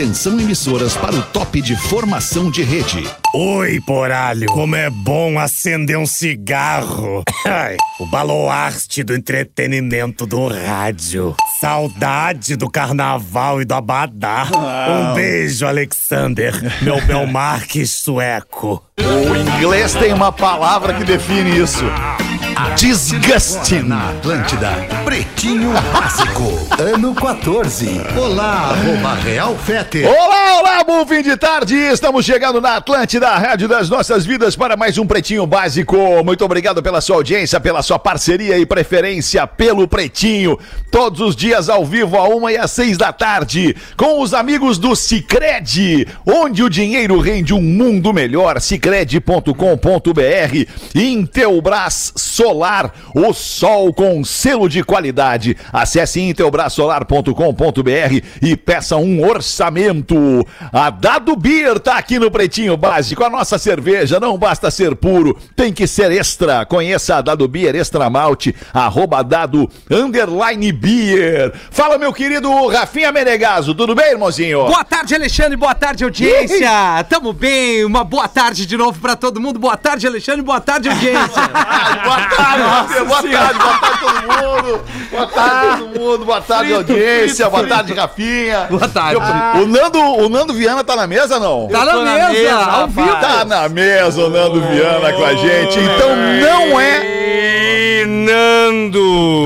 [0.00, 3.06] Atenção emissoras para o top de formação de rede.
[3.34, 4.46] Oi, poralho.
[4.46, 7.22] Como é bom acender um cigarro.
[7.44, 11.36] Ai, o baluarte do entretenimento do rádio.
[11.60, 14.48] Saudade do carnaval e do abadá.
[14.88, 18.82] Um beijo, Alexander, meu Belmarques sueco.
[18.98, 21.84] O inglês tem uma palavra que define isso.
[22.74, 23.82] Disgusting.
[23.82, 24.70] Na Atlântida,
[25.10, 28.00] Pretinho Básico, ano 14.
[28.16, 30.04] Olá, arroba Real Fete.
[30.04, 31.74] Olá, olá, bom fim de tarde.
[31.74, 35.96] Estamos chegando na Atlântida, a rádio das nossas vidas, para mais um Pretinho Básico.
[36.24, 40.56] Muito obrigado pela sua audiência, pela sua parceria e preferência pelo Pretinho.
[40.92, 44.78] Todos os dias ao vivo, a uma e às seis da tarde, com os amigos
[44.78, 48.60] do Cicred, onde o dinheiro rende um mundo melhor.
[48.60, 49.50] Cicred.com.br.
[50.94, 54.99] Intelbras Solar, o sol com selo de qualidade.
[55.72, 60.46] Acesse intelbrasolar.com.br e peça um orçamento.
[60.72, 63.24] A Dado Beer tá aqui no Pretinho Básico.
[63.24, 66.66] A nossa cerveja não basta ser puro, tem que ser extra.
[66.66, 71.52] Conheça a Dado Beer Extra Malte, arroba dado underline beer.
[71.70, 74.66] Fala, meu querido Rafinha Menegaso, tudo bem, irmãozinho?
[74.66, 75.56] Boa tarde, Alexandre.
[75.56, 76.70] Boa tarde, audiência.
[77.08, 77.84] Tamo bem.
[77.84, 79.58] Uma boa tarde de novo pra todo mundo.
[79.58, 80.42] Boa tarde, Alexandre.
[80.42, 81.20] Boa tarde, audiência.
[82.04, 83.04] Boa tarde.
[83.04, 84.80] Boa tarde, boa tarde todo mundo.
[85.10, 86.24] Boa tarde todo mundo.
[86.24, 87.48] Boa tarde, audiência.
[87.48, 88.66] Boa tarde, Rafinha.
[88.70, 89.20] Boa tarde.
[89.62, 91.68] O Nando, o Nando Viana tá na mesa, não?
[91.68, 93.20] Tá na tô na mesa, mesa, ao vivo.
[93.20, 95.78] Tá na mesa o Nando Viana com a gente.
[95.78, 97.09] Então não é.
[98.06, 99.44] Nando.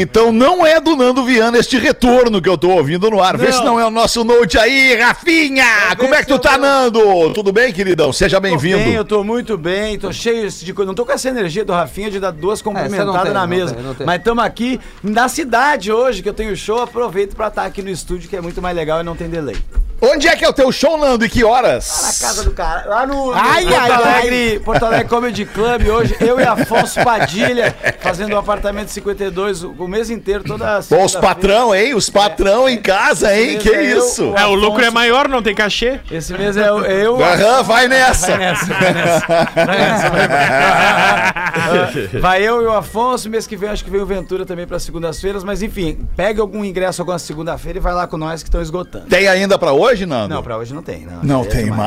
[0.00, 3.36] Então não é do Nando Viana este retorno que eu tô ouvindo no ar.
[3.36, 5.64] Vê se não é o nosso note aí, Rafinha!
[5.98, 7.32] Como é que tu tá, Nando?
[7.32, 8.12] Tudo bem, queridão?
[8.12, 8.90] Seja Tô bem, bem-vindo.
[8.90, 10.86] eu tô muito bem, tô cheio de coisa.
[10.86, 13.46] Não tô com essa energia do Rafinha de dar duas não cumprimentadas tem, na não
[13.46, 13.74] mesa.
[13.74, 14.06] tem, não tem.
[14.06, 16.80] Mas estamos aqui na cidade hoje, que eu tenho show.
[16.82, 19.56] Aproveito pra estar aqui no estúdio, que é muito mais legal e não tem delay.
[20.00, 21.24] Onde é que é o teu show, Nando?
[21.24, 22.18] E que Na horas?
[22.20, 22.88] casa do cara.
[22.88, 26.16] Lá no, no Ai, Porto, ai, Alegre, Porto Alegre Comedy Club hoje.
[26.20, 31.16] Eu e Afonso Padilha fazendo o apartamento 52 o, o mês inteiro, toda Bom, os
[31.16, 31.94] patrão, hein?
[31.94, 33.56] Os patrão em casa, hein?
[33.56, 34.30] Esse Que é eu, isso?
[34.30, 35.98] o É, o lucro é maior, não tem cachê.
[36.10, 36.78] Esse mês é eu.
[36.84, 38.28] eu Aham, vai nessa.
[38.28, 39.26] Vai nessa, vai nessa.
[39.26, 42.20] Vai nessa, vai nessa.
[42.20, 44.78] Vai eu e o Afonso, mês que vem acho que vem o Ventura também para
[44.78, 48.62] segundas-feiras, mas enfim, pega algum ingresso alguma segunda-feira e vai lá com nós que estão
[48.62, 49.06] esgotando.
[49.06, 50.34] Tem ainda pra hoje, Nando?
[50.34, 51.22] Não, pra hoje não tem, não.
[51.22, 51.78] Não É tem demais.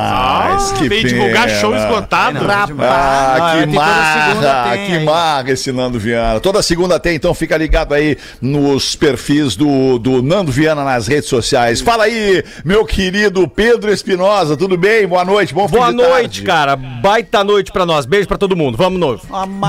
[0.62, 0.72] mais.
[0.72, 1.60] que Vem divulgar pena.
[1.60, 2.38] show esgotado.
[2.44, 5.04] Não, Ah, Não, que marra, que aí.
[5.04, 6.40] marra esse Nando Viana.
[6.40, 11.28] Toda segunda tem, então fica ligado aí nos perfis do, do Nando Viana nas redes
[11.28, 11.80] sociais.
[11.80, 15.06] Fala aí, meu querido Pedro Espinosa, tudo bem?
[15.06, 16.42] Boa noite, bom fim Boa de noite, tarde.
[16.42, 16.76] cara.
[16.76, 18.04] Baita noite pra nós.
[18.06, 18.76] Beijo pra todo mundo.
[18.76, 19.22] Vamos novo.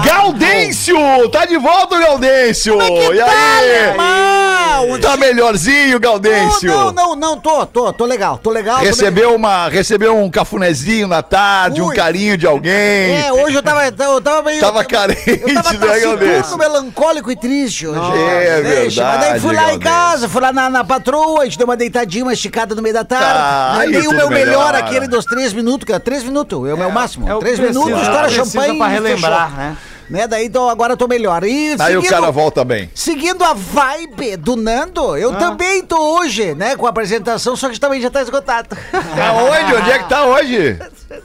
[0.05, 0.95] Gaudêncio!
[1.31, 2.77] Tá de volta, Gaudêncio!
[3.13, 4.42] e aí?
[4.73, 4.99] Mal!
[4.99, 6.69] Tá melhorzinho, Gaudêncio?
[6.71, 8.79] Não, não, não, tô, tô, tô legal, tô legal.
[8.79, 11.95] tô Recebeu, uma, recebeu um cafunézinho na tarde, um Ui.
[11.95, 12.71] carinho de alguém.
[12.71, 14.59] É, hoje eu tava, eu tava meio.
[14.59, 16.57] Tava eu- carente, Eu tava né, Gaudêncio?
[16.57, 17.99] melancólico e triste hoje.
[18.17, 21.45] É Deixa, Mas daí verdade, fui lá em casa, fui lá na, na patroa, a
[21.45, 23.25] gente deu uma deitadinha, uma esticada no meio da tarde.
[23.25, 24.77] Ah, aí Lembrei o tudo meu melhor, melhora.
[24.79, 27.29] aquele dos três minutos, que é três minutos, é o meu máximo.
[27.29, 28.77] é o três minutos, é estoura champanhe.
[28.77, 29.77] pra e relembrar, né?
[30.09, 31.43] Né, daí então, agora eu tô melhor.
[31.43, 32.89] E Aí o seguindo- cara volta bem.
[32.93, 37.79] Seguindo a vibe do Nando, eu também tô hoje, né, com a apresentação, só que
[37.79, 38.75] também já tá esgotado.
[38.93, 39.75] Aonde?
[39.75, 40.77] Onde é que tá hoje?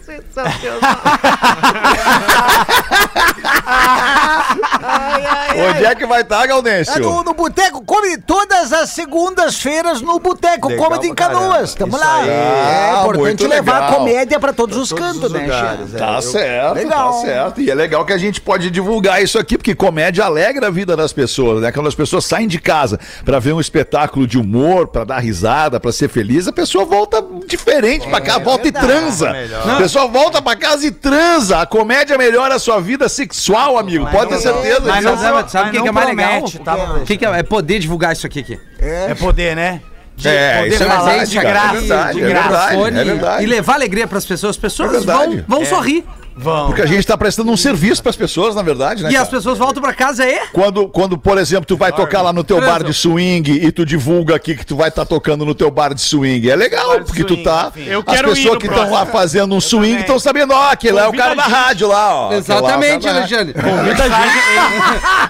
[5.70, 7.00] Onde é que vai estar, tá, É Gaudêncio?
[7.00, 11.26] no, no Boteco Come todas as segundas-feiras no Boteco Comedy em pra.
[11.28, 11.74] Canoas.
[11.74, 12.16] Tamo Isso lá.
[12.20, 12.28] aí.
[12.28, 13.90] É Ah, importante levar legal.
[13.90, 15.96] a comédia pra todos os Todos cantos, os né, lugares, Xê?
[15.96, 15.98] é.
[15.98, 17.12] Tá Eu- certo, Legal.
[17.12, 17.60] tá certo.
[17.60, 20.96] E é legal que a gente pode divulgar isso aqui, porque comédia alegra a vida
[20.96, 21.72] das pessoas, né?
[21.72, 25.78] Quando as pessoas saem de casa pra ver um espetáculo de humor, pra dar risada,
[25.80, 29.30] pra ser feliz, a pessoa volta diferente pra cá, volta e transa.
[29.64, 31.60] A volta pra casa e transa.
[31.60, 34.06] A comédia melhora a sua vida sexual, amigo.
[34.06, 35.16] Pode ter certeza Mas não,
[35.48, 36.42] sabe, o que, que é mais legal?
[36.64, 38.40] tá, O que, que é, é poder divulgar isso aqui.
[38.40, 38.60] aqui.
[38.78, 39.80] É poder, né?
[40.16, 42.48] De É, poder isso é falar verdade, de cara, graça, é verdade, de é graça.
[42.48, 42.74] verdade.
[42.76, 43.42] Fone verdade.
[43.42, 44.50] E levar alegria pras pessoas.
[44.50, 46.04] As pessoas É vão, vão sorrir.
[46.40, 46.66] Vão.
[46.68, 49.10] Porque a gente tá prestando um serviço pras pessoas, na verdade, né?
[49.10, 49.24] E cara?
[49.24, 50.38] as pessoas voltam pra casa e...
[50.52, 53.84] Quando, quando, por exemplo, tu vai tocar lá no teu bar de swing e tu
[53.84, 57.24] divulga aqui que tu vai estar tocando no teu bar de swing, é legal, porque
[57.24, 57.72] tu swing, tá.
[57.74, 57.88] enfim.
[57.88, 60.00] Eu as pessoas que estão lá fazendo um swing também.
[60.02, 62.32] estão sabendo, ó, aquele lá é o Convida cara da a rádio lá, ó.
[62.32, 63.54] Exatamente, lá é da- Alexandre.
[63.84, 64.38] Muita gente.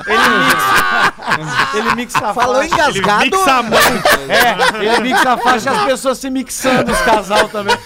[0.06, 1.76] Ele, ele mixa.
[1.78, 2.74] Ele mixa a Falou faixa.
[2.74, 3.24] engasgado.
[3.24, 3.78] Mixa a mão.
[4.28, 7.76] É, ele mixa a faixa e as pessoas se mixando, os casal também.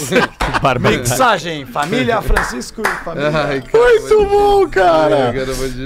[0.80, 3.30] Mixagem, família Francisco, família.
[3.32, 5.32] Ai, cara, Muito bom, cara.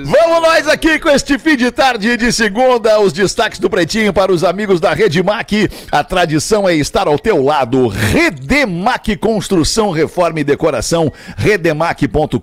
[0.05, 4.33] Vamos nós aqui com este fim de tarde de segunda, os destaques do Pretinho para
[4.33, 5.69] os amigos da Redemac.
[5.91, 7.89] A tradição é estar ao teu lado.
[7.89, 12.39] Redemac Construção, Reforma e Decoração, redemac.com.br.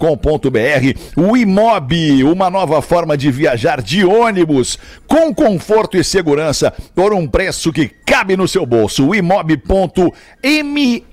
[1.15, 4.77] O Imob, uma nova forma de viajar de ônibus
[5.07, 9.07] com conforto e segurança por um preço que cabe no seu bolso.
[9.07, 11.05] O imob.me,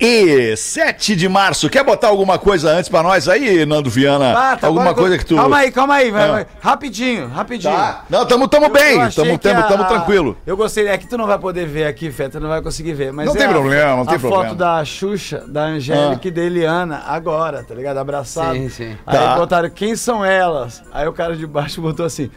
[0.57, 1.69] 7 de março.
[1.71, 4.33] Quer botar alguma coisa antes pra nós aí, Nando Viana?
[4.37, 5.37] Ah, tá, alguma agora- coisa que tu.
[5.37, 6.33] Calma aí, calma aí, vai, Ah.
[6.33, 6.47] vai.
[6.61, 7.73] Rapidinho, rapidinho.
[7.75, 8.05] Tá.
[8.09, 10.37] Não, tamo, tamo Eu- bem, eu tamo, tamo, a- tamo tranquilo.
[10.47, 12.93] Eu gostei, é que tu não vai poder ver aqui, Fê, tu não vai conseguir
[12.95, 13.13] ver.
[13.13, 14.45] Mas Não é tem a- problema, não tem a problema.
[14.45, 16.29] foto da Xuxa, da Angélica Ah.
[16.29, 17.99] e da Eliana, agora, tá ligado?
[17.99, 18.55] Abraçado.
[18.55, 18.97] Sim, sim.
[19.07, 19.37] Aí Tá.
[19.37, 20.83] botaram, quem são elas?
[20.93, 22.31] Aí o cara de baixo botou assim.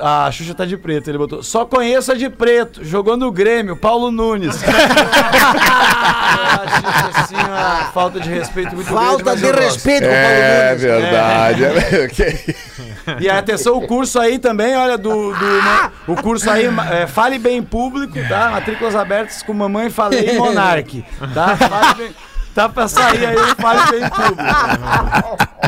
[0.00, 1.42] A Xuxa tá de preto, ele botou.
[1.42, 4.56] Só conheço a de preto, jogou no Grêmio, Paulo Nunes.
[4.62, 4.66] a
[6.68, 9.40] Xuxa, assim, uma falta de respeito muito Falta grande.
[9.40, 10.82] de respeito com o Paulo É Nunes.
[11.62, 11.64] verdade.
[12.04, 12.56] Ok.
[13.20, 15.32] E atenção, o curso aí também, olha, do.
[15.34, 18.50] do né, o curso aí, é, fale bem em público, tá?
[18.50, 21.56] Matrículas abertas com Mamãe Falei e Monarque, tá?
[21.56, 22.14] Fale bem,
[22.54, 24.42] tá pra sair aí, o bem em público.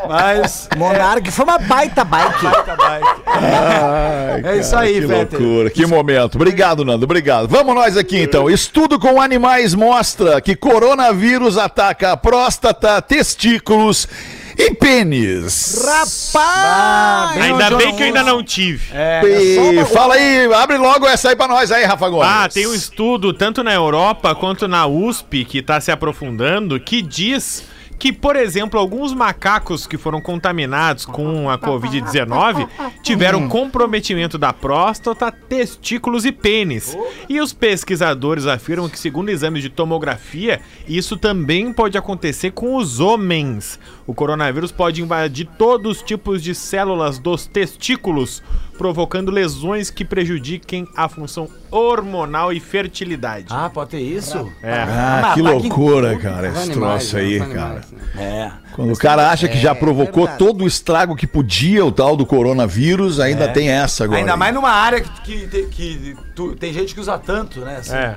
[0.09, 0.69] Mas.
[0.77, 2.45] Monark foi uma baita bike.
[2.45, 3.23] Baita bike.
[3.27, 5.41] Ai, É isso aí, que Fetter.
[5.41, 6.35] loucura, que momento.
[6.37, 7.49] Obrigado, Nando, obrigado.
[7.49, 8.49] Vamos nós aqui então.
[8.51, 14.09] Estudo com animais mostra que coronavírus ataca a próstata, testículos
[14.57, 15.83] e pênis.
[15.85, 17.35] Rapaz!
[17.35, 18.83] Bem Ainda bem que eu ainda não tive.
[18.93, 22.29] É, E fala aí, abre logo essa aí pra nós aí, Rafa Gomes.
[22.29, 27.03] Ah, tem um estudo tanto na Europa quanto na USP que está se aprofundando que
[27.03, 27.65] diz
[28.01, 32.67] que, por exemplo, alguns macacos que foram contaminados com a Covid-19
[33.03, 36.97] tiveram comprometimento da próstata, testículos e pênis.
[37.29, 43.01] E os pesquisadores afirmam que, segundo exames de tomografia, isso também pode acontecer com os
[43.01, 43.79] homens.
[44.07, 48.43] O coronavírus pode invadir todos os tipos de células dos testículos,
[48.81, 53.49] provocando lesões que prejudiquem a função hormonal e fertilidade.
[53.51, 54.51] Ah, pode ter isso?
[54.63, 54.73] É.
[54.73, 57.51] Ah, Mas que loucura, cara, esse troço aí, cara.
[57.53, 58.01] animais, né?
[58.17, 58.51] É.
[58.73, 62.17] Quando o cara acha que já é provocou todo o estrago que podia o tal
[62.17, 64.19] do coronavírus, ainda tem essa agora.
[64.21, 64.39] Ainda aí.
[64.39, 67.77] mais numa área que, que, que tu- tem gente que usa tanto, né?
[67.81, 68.17] assim, É.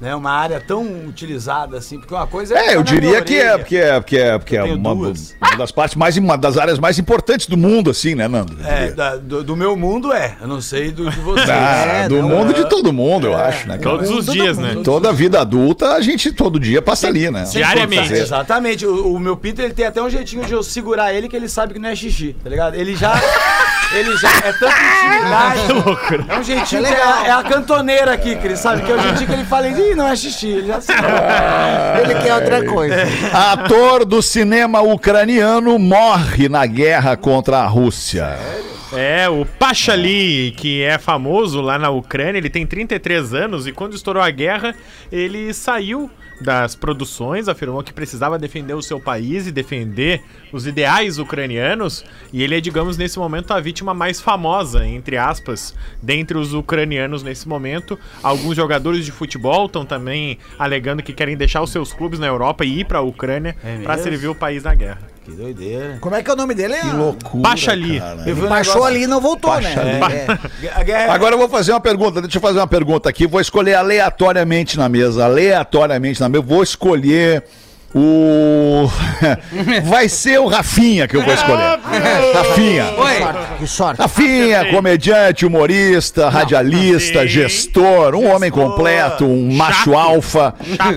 [0.00, 0.14] né?
[0.14, 3.56] Uma área tão utilizada assim, porque uma coisa É, eu ficar na diria que é,
[3.58, 5.12] porque é, porque é, porque é uma, uma
[5.58, 8.56] das partes mais, uma das áreas mais importantes do mundo, assim, né, Nando?
[8.66, 10.36] É, da- do, do meu mundo é.
[10.40, 11.48] Eu não sei do de vocês.
[11.48, 13.78] Ah, É, do não, mundo de todo mundo, eu acho, né?
[13.78, 14.76] Todos os dias, né?
[14.84, 17.44] Toda a vida adulta, a gente todo dia passa ali, né?
[17.50, 18.12] Diariamente.
[18.12, 18.86] Exatamente.
[18.86, 21.48] O, o meu pinto ele tem até um jeitinho de eu segurar ele que ele
[21.48, 22.74] sabe que não é xixi, tá ligado?
[22.74, 23.14] Ele já.
[23.92, 25.60] Ele já é tanta intimidade.
[26.28, 28.82] É um jeitinho que é, a- é a cantoneira aqui, Cris, sabe?
[28.82, 30.48] Que é o jeitinho que ele fala, Ih, não é xixi.
[30.48, 31.00] Ele já sabe.
[32.02, 32.96] Ele quer outra coisa.
[33.52, 38.36] Ator do cinema ucraniano morre na guerra contra a Rússia.
[38.92, 43.94] É, o Pachali, que é famoso lá na Ucrânia, ele tem 33 anos e quando
[43.94, 44.74] estourou a guerra,
[45.10, 46.10] ele saiu
[46.40, 50.22] das produções, afirmou que precisava defender o seu país e defender
[50.52, 55.74] os ideais ucranianos, e ele é, digamos, nesse momento a vítima mais famosa, entre aspas,
[56.02, 57.98] dentre os ucranianos nesse momento.
[58.22, 62.64] Alguns jogadores de futebol estão também alegando que querem deixar os seus clubes na Europa
[62.64, 65.15] e ir para a Ucrânia É para servir o país na guerra.
[65.26, 65.98] Que doideira.
[66.00, 66.76] Como é que é o nome dele?
[66.76, 67.42] Que loucura.
[68.24, 69.74] Vi um Baixou ali e não voltou, Pachali.
[69.74, 70.00] né?
[70.78, 70.84] É.
[70.84, 73.74] Guerra- Agora eu vou fazer uma pergunta, deixa eu fazer uma pergunta aqui, vou escolher
[73.74, 77.42] aleatoriamente na mesa, aleatoriamente na mesa, eu vou escolher
[77.94, 78.90] o...
[79.88, 81.78] Vai ser o Rafinha que eu vou escolher.
[82.34, 82.84] Rafinha.
[82.98, 84.00] Oi, Que sorte.
[84.00, 87.28] Rafinha, comediante, humorista, radialista, sim.
[87.28, 90.54] gestor, um homem completo, um macho alfa.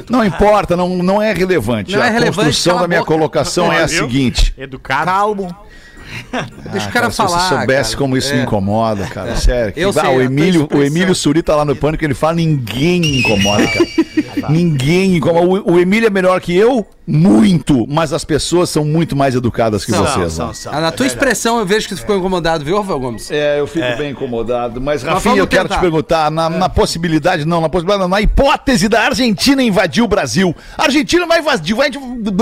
[0.10, 1.96] Não importa, não, não é relevante.
[1.96, 3.14] Não a é relevante, construção da minha boca.
[3.14, 4.06] colocação é a Viu?
[4.06, 4.54] seguinte.
[4.58, 5.06] Educado.
[5.06, 5.56] calmo.
[6.72, 7.30] Deixa o cara Cara, se falar.
[7.40, 7.98] você soubesse cara.
[8.00, 8.44] como isso me É.
[8.44, 9.72] incomoda, cara, sério.
[9.74, 10.84] que- Eu Ah, sei, o Emílio, o.
[10.84, 13.86] Emílio Suri tá lá no pânico, ele fala, ninguém me incomoda, cara.
[14.50, 15.46] Ninguém incomoda.
[15.66, 19.84] O, o Emílio é melhor que eu, muito, mas as pessoas são muito mais educadas
[19.84, 20.34] que São, vocês.
[20.34, 20.54] são, né?
[20.54, 20.74] são.
[20.74, 23.32] Ah, na tua É expressão eu vejo que tu ficou incomodado, viu, Rafael Gomes?
[23.32, 24.80] É, eu fico bem incomodado.
[24.80, 25.76] Mas, Rafinha, eu quero tentar.
[25.78, 26.50] te perguntar, na, É.
[26.50, 30.56] na possibilidade, não, na possibilidade, não, na hipótese da Argentina invadir o Brasil.
[30.78, 31.90] A Argentina vai invadir, vai,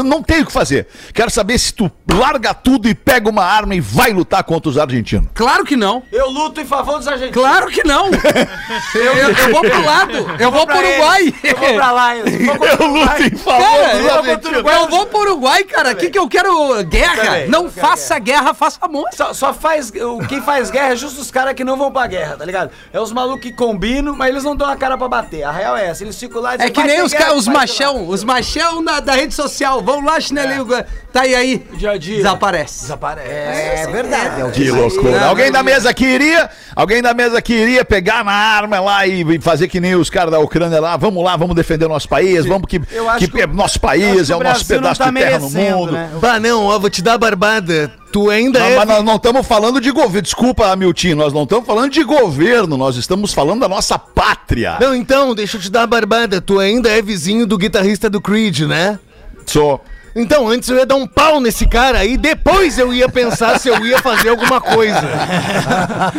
[0.03, 0.87] não tem o que fazer.
[1.13, 4.77] Quero saber se tu larga tudo e pega uma arma e vai lutar contra os
[4.77, 5.29] argentinos.
[5.33, 6.03] Claro que não.
[6.11, 7.33] Eu luto em favor dos argentinos.
[7.33, 8.07] Claro que não.
[8.95, 10.17] eu, eu- eu vou pro lado.
[10.39, 11.33] Eu vou pro pra Uruguai.
[11.43, 15.63] Eu vou pra Eu o luto Uruguai- em favor Cara, dos eu, vou pro Uruguai,
[15.63, 15.91] cara.
[15.91, 16.83] O que, que eu quero?
[16.85, 17.15] Guerra.
[17.25, 19.05] também, não faça guerra, faça amor.
[19.13, 19.91] Só, só faz.
[19.91, 22.71] o- Quem faz guerra é justo os caras que não vão pra guerra, tá ligado?
[22.91, 25.43] É os malucos que combinam, mas eles não dão a cara pra bater.
[25.43, 26.03] A real é essa.
[26.03, 28.83] Eles ficam lá e É dizem, que "Vai nem os, guerra, os machão, os machão
[28.83, 29.81] da, da rede social.
[29.81, 30.65] Vão lá, chinelinho.
[31.11, 31.65] Tá aí aí.
[31.71, 32.17] lá." Dia a dia.
[32.17, 32.81] Desaparece.
[32.81, 33.27] Desaparece.
[33.29, 34.41] É verdade.
[34.41, 35.25] É o Que loucura.
[35.25, 39.17] Alguém da mesa que iria, alguém da mesa que iria pegar na arma lá e
[39.27, 42.07] e fazer que nem os caras da Ucrânia lá, vamos lá, vamos defender o nosso
[42.09, 45.15] país, vamos que, que, que o- nosso país é o o nosso pedaço tá de
[45.17, 45.91] terra no mundo.
[45.91, 46.09] né?
[46.21, 47.91] Bah, não, ó, vou te dar a barbada.
[48.11, 48.75] Tu ainda Não, é.
[48.77, 50.21] mas nós não estamos falando de governo.
[50.21, 54.77] Desculpa, Milton, nós não estamos falando de governo, nós estamos falando da nossa pátria.
[54.79, 56.39] Não, então, deixa eu te dar a barbada.
[56.41, 58.97] Tu ainda é vizinho do guitarrista do Creed, né?
[59.45, 59.81] Sou.
[60.19, 63.69] Então, antes eu ia dar um pau nesse cara e depois eu ia pensar se
[63.69, 64.99] eu ia fazer alguma coisa.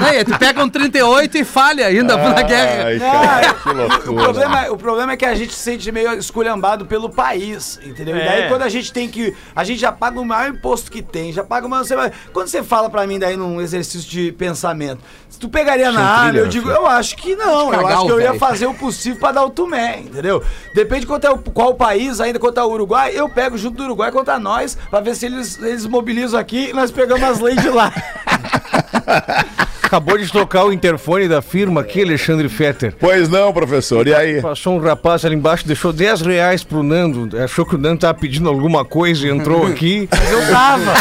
[0.00, 2.84] Aí, tu pega um 38 e falha ainda na guerra.
[2.88, 4.22] Ai, cara, que O loucura.
[4.22, 8.16] problema, o problema é que a gente se sente meio esculhambado pelo país, entendeu?
[8.16, 8.48] E daí É.
[8.48, 9.34] quando a gente tem que.
[9.54, 12.62] A gente já paga o maior imposto que tem, já paga você vai- quando você
[12.62, 16.70] fala pra mim daí num exercício de pensamento, se tu pegaria na arma, eu digo,
[16.70, 17.72] eu acho que não.
[17.72, 20.42] Eu acho que o eu ia fazer o possível pra dar o tumé, entendeu?
[20.74, 23.84] Depende de quanto é o, qual país, ainda é o Uruguai, eu pego junto do
[23.84, 27.60] Uruguai contra nós, pra ver se eles, eles mobilizam aqui e nós pegamos as leis
[27.60, 27.92] de lá.
[29.86, 32.92] Acabou de tocar o interfone da firma aqui, Alexandre Fetter.
[32.98, 34.42] Pois não, professor, e aí?
[34.42, 37.40] Passou um rapaz ali embaixo, deixou 10 reais pro Nando.
[37.40, 40.08] Achou que o Nando tava pedindo alguma coisa e entrou aqui.
[40.16, 40.92] Mas eu tava.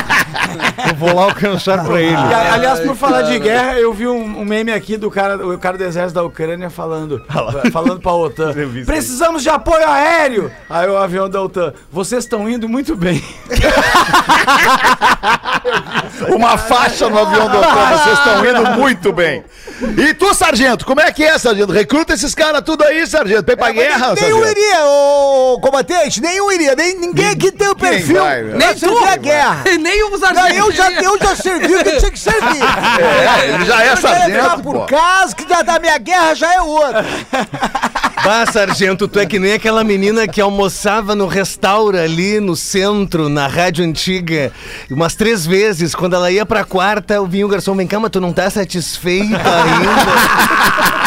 [0.87, 2.11] Eu vou lá alcançar pra ele.
[2.11, 5.57] E, aliás, por falar de guerra, eu vi um, um meme aqui do cara, o
[5.57, 7.23] cara do exército da Ucrânia falando,
[7.73, 8.53] falando pra OTAN.
[8.85, 10.51] Precisamos de apoio aéreo!
[10.69, 13.23] Aí o avião da OTAN, vocês estão indo muito bem.
[16.29, 19.43] Uma faixa no avião do hotel, vocês estão indo muito bem.
[19.97, 21.71] E tu, sargento, como é que é, sargento?
[21.71, 23.43] Recruta esses caras tudo aí, sargento.
[23.45, 24.59] Vem pra guerra, Nenhum sargento.
[24.59, 26.75] iria, ô combatente, nenhum iria.
[26.75, 28.21] Nem, ninguém aqui tem o perfil.
[28.21, 28.43] vai?
[28.43, 29.63] Nem a guerra.
[29.79, 30.57] Nem os Não, argentinos.
[30.65, 32.35] eu já, eu já servi o que tinha que servir.
[33.35, 34.85] É, ele já é sargento, por pô.
[34.85, 37.05] casa, que já da minha guerra já é outra.
[38.23, 43.29] Bah, sargento, tu é que nem aquela menina que almoçava no restaura ali no centro,
[43.29, 44.51] na rádio antiga,
[44.89, 45.93] umas três vezes.
[45.93, 48.49] Quando ela ia pra quarta, eu vinha o garçom, vem cá, mas tu não tá
[48.49, 49.37] satisfeita
[49.73, 51.05] ainda?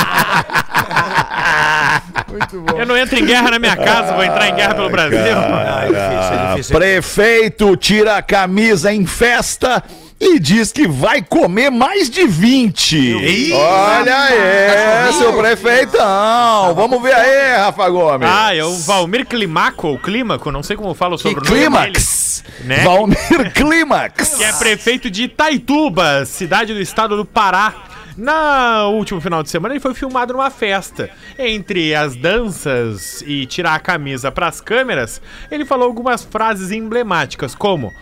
[2.79, 5.19] Eu não entro em guerra na minha casa, vou entrar em guerra pelo Brasil.
[5.37, 9.83] Ah, Prefeito tira a camisa em festa
[10.21, 13.53] e diz que vai comer mais de 20.
[13.55, 16.75] Olha aí, seu prefeitão.
[16.75, 18.29] Vamos ver aí, Rafa Gomes.
[18.31, 22.45] Ah, é o Valmir Climaco, ou Clímaco, não sei como fala o sobrenome Clímax.
[22.61, 22.79] né?
[22.85, 24.35] Valmir Clímax.
[24.37, 27.75] que é prefeito de Itaituba, cidade do estado do Pará.
[28.19, 31.09] Na último final de semana ele foi filmado numa festa.
[31.39, 37.95] Entre as danças e tirar a camisa pras câmeras, ele falou algumas frases emblemáticas, como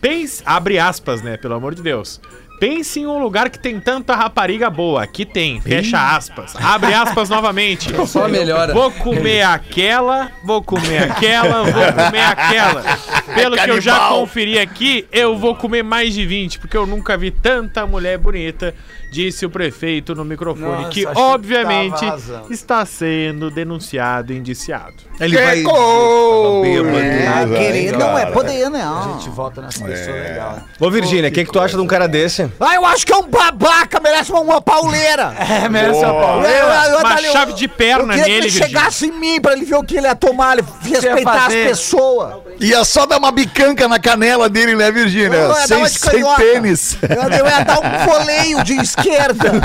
[0.00, 2.20] pense, abre aspas, né, pelo amor de Deus.
[2.60, 5.02] Pense em um lugar que tem tanta rapariga boa.
[5.02, 6.54] Aqui tem, fecha aspas.
[6.56, 7.90] Abre aspas novamente.
[8.06, 8.72] Só melhora.
[8.72, 12.82] Vou comer aquela, vou comer aquela, vou comer aquela.
[13.34, 14.20] Pelo que eu já Canibal.
[14.20, 18.72] conferi aqui, eu vou comer mais de 20, porque eu nunca vi tanta mulher bonita,
[19.14, 22.04] disse o prefeito no microfone, Nossa, que que obviamente
[22.50, 24.94] está sendo denunciado e indiciado.
[25.20, 25.62] Ele vai.
[25.62, 26.64] Gol!
[26.64, 26.64] Ah,
[27.44, 29.12] Beleza, querer hein, não é poder, A não.
[29.12, 30.52] gente volta nessa pessoa legal.
[30.54, 30.62] né?
[30.80, 32.50] Ô, Virgínia, o que, que tu acha de um cara desse?
[32.58, 35.32] Ah, eu acho que é um babaca, merece uma, uma pauleira.
[35.54, 36.42] É, merece a Eu- pau.
[36.42, 38.66] eu- eu- Uma eu- chave de perna eu queria nele, que ele Virgínia.
[38.68, 42.34] chegasse em mim pra ele ver o que ele ia tomar, ele respeitar as pessoas.
[42.64, 45.36] Ia só dar uma bicanca na canela dele, né, Virgínia?
[45.36, 46.96] Eu Sem, de sem tênis.
[47.02, 49.52] Eu, eu ia dar um voleio de esquerda.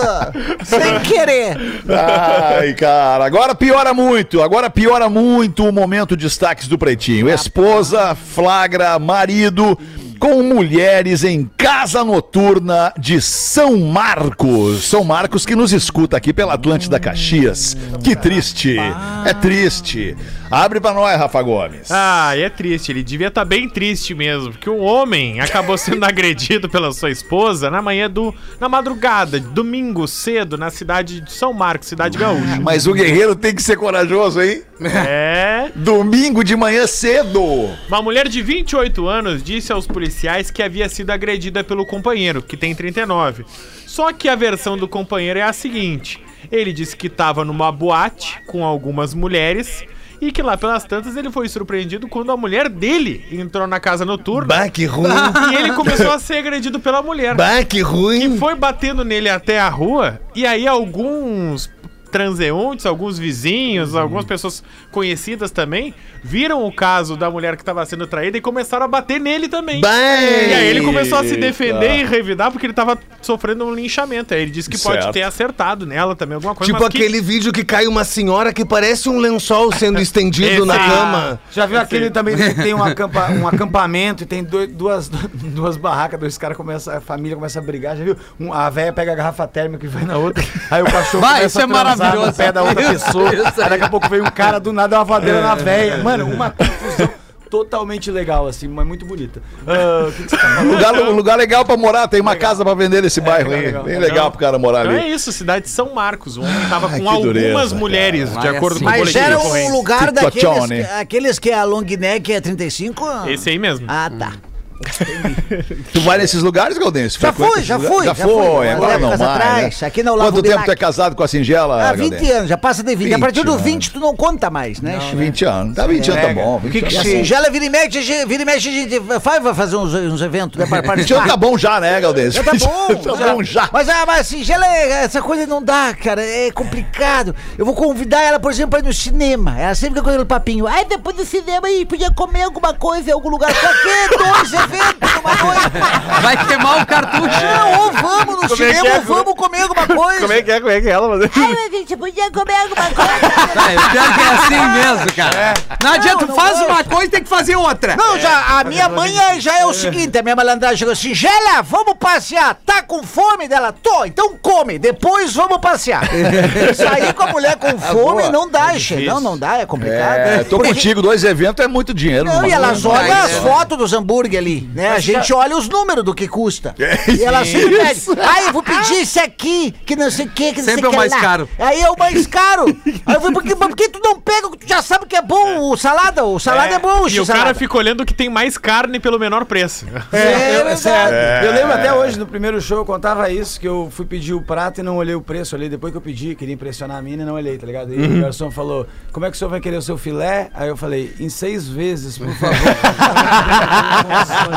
[0.00, 0.30] Ah,
[0.64, 1.56] sem querer.
[1.88, 7.28] Ai, cara, agora piora muito, agora piora muito o momento destaques do Pretinho.
[7.28, 9.78] Esposa flagra marido
[10.18, 14.84] com mulheres em casa noturna de São Marcos.
[14.84, 17.76] São Marcos que nos escuta aqui pela Atlântida Caxias.
[18.02, 18.76] Que triste,
[19.24, 20.16] é triste.
[20.50, 21.90] Abre pra nós, Rafa Gomes.
[21.90, 26.04] Ah, e é triste, ele devia estar bem triste mesmo, porque um homem acabou sendo
[26.04, 28.34] agredido pela sua esposa na manhã do.
[28.58, 32.60] na madrugada, domingo cedo, na cidade de São Marcos, cidade gaúcha.
[32.62, 34.62] Mas o guerreiro tem que ser corajoso, hein?
[34.80, 35.70] É.
[35.76, 37.42] Domingo de manhã cedo.
[37.88, 42.56] Uma mulher de 28 anos disse aos policiais que havia sido agredida pelo companheiro, que
[42.56, 43.44] tem 39.
[43.86, 48.40] Só que a versão do companheiro é a seguinte: ele disse que estava numa boate
[48.46, 49.84] com algumas mulheres
[50.20, 54.04] e que lá pelas tantas ele foi surpreendido quando a mulher dele entrou na casa
[54.04, 55.08] noturna Bah, que ruim.
[55.52, 57.34] e ele começou a ser agredido pela mulher.
[57.34, 58.32] Bah, que ruim.
[58.32, 61.70] Que foi batendo nele até a rua, e aí alguns
[62.10, 68.06] transeuntes, alguns vizinhos, algumas pessoas conhecidas também, viram o caso da mulher que estava sendo
[68.06, 69.80] traída e começaram a bater nele também.
[69.82, 74.34] E aí ele começou a se defender e revidar porque ele tava sofrendo um linchamento.
[74.34, 75.12] Aí ele disse que pode Certo.
[75.14, 76.72] ter acertado nela também, alguma coisa.
[76.72, 80.64] Tipo mas que- aquele vídeo que cai uma senhora que parece um lençol sendo estendido
[80.66, 81.40] na cama.
[81.52, 85.76] Já viu aquele também que tem um, acampa- um acampamento e tem dois- duas, duas
[85.76, 88.16] barracas, dois caras começam, a família começa a brigar, já viu?
[88.40, 91.36] Um- a velha pega a garrafa térmica e vai na outra, aí o cachorro Vai,
[91.38, 92.30] começa isso é a transar maravilhoso.
[92.30, 94.98] no pé da outra pessoa, aí daqui a pouco vem um cara do nada, dá
[94.98, 95.98] uma vadeira na velha.
[96.02, 97.10] Mano, uma confusão
[97.50, 99.40] totalmente legal, assim, mas muito bonita.
[99.62, 100.70] O que, que você tá Um falando?
[100.74, 103.66] lugar, um lugar legal pra morar, tem uma casa pra vender nesse bairro legal, aí.
[103.66, 103.84] legal.
[103.84, 105.12] Bem legal pro cara morar Então é ali.
[105.14, 106.36] isso, cidade de São Marcos.
[106.36, 108.84] O homem tava com que algumas dureza, mulheres, de Vai acordo assim.
[108.84, 110.80] com o Mas boletim de era um lugar daqueles, Titoccione.
[111.00, 113.06] aqueles que é a long neck é 35?
[113.28, 113.86] Esse aí mesmo.
[113.88, 114.32] Ah, tá.
[115.92, 117.20] Tu vai nesses lugares, Gaudêncio?
[117.20, 118.04] Já fui, já fui.
[118.04, 119.20] Já foi, agora não mais.
[119.20, 119.88] atrás, né?
[119.88, 122.36] aqui na Olavo Quanto tempo tu é casado com a Singela, Ah, 20 Gaudêncio?
[122.36, 123.14] anos, já passa de 20.
[123.14, 124.98] A partir 20 do 20 tu não conta mais, né?
[125.14, 125.74] 20 anos.
[125.74, 126.58] Tá 20 anos, tá bom.
[126.58, 126.96] 20 E anos.
[126.98, 129.94] assim, já ela vira e mexe, a vira e mexe, a gente vai, fazer uns,
[129.94, 132.42] uns eventos, né, para 20 anos tá bom já, né, Gaudêncio?
[132.42, 132.94] Já tá bom.
[133.16, 133.68] tá bom já.
[133.72, 136.22] Mas, ah, mas assim, já é- essa coisa não dá, cara.
[136.24, 137.34] É complicado.
[137.56, 139.58] Eu vou convidar ela, por exemplo, pra ir no cinema.
[139.58, 140.66] Ela sempre fica com aquele papinho.
[140.66, 143.52] Ai, depois do cinema aí, podia comer alguma coisa em algum lugar.
[143.52, 144.16] Pra quê?
[144.18, 146.22] Dois eventos numa noite.
[146.22, 147.44] Vai queimar o cartucho.
[147.44, 150.20] Não, ou vamos no cinema, ou vamos comer alguma coisa.
[150.20, 150.60] Como é que é?
[150.60, 151.08] Como é que é ela?
[151.16, 151.30] Mas...
[151.36, 153.70] Ai, a gente podia comer alguma coisa.
[153.70, 155.54] É, o pior que é assim mesmo, cara.
[155.82, 156.66] Não adianta, Não, não faz é.
[156.66, 157.96] uma coisa e tem que fazer outra.
[157.96, 161.14] Não, já, a minha mãe é- já é o seguinte, a minha malandragem chegou assim,
[161.14, 163.72] Gela, vamos passear, tá com fome dela?
[163.72, 166.02] Tô, então come, depois vamos passear.
[166.74, 170.18] Sair com a mulher com fome não dá, che, não, não dá, é complicado.
[170.18, 172.24] É, tô Porque- contigo, dois eventos é muito dinheiro.
[172.24, 173.40] Não, e elas olham Mas, as é.
[173.40, 174.90] fotos dos hambúrguer ali, né?
[174.90, 176.74] A gente olha os números do que custa.
[176.78, 180.30] É e elas sempre pedem, ah, eu vou pedir esse aqui, que não sei o
[180.30, 181.48] que, que não Sempre sei é o que mais lá." caro.
[181.58, 182.64] Aí é o mais caro.
[183.06, 185.06] Aí eu falei, por que, por que tu não pega o que tu já sabe
[185.06, 186.24] que é bom, o salada?
[186.24, 189.44] O salada é, bom, E o cara fica olhando que tem mais carne pelo menor
[189.44, 189.86] preço.
[190.12, 190.80] É, eu, verdade.
[190.80, 194.34] sério, eu lembro até hoje, no primeiro show, eu contava isso, que eu fui pedir
[194.34, 197.02] o prato e não olhei o preço, olhei depois que eu pedi, queria impressionar a
[197.02, 197.94] mina e não olhei, tá ligado?
[197.94, 200.50] E o garçom falou, como é que o senhor vai querer o seu filé?
[200.54, 202.56] Aí eu falei, em seis vezes, por favor.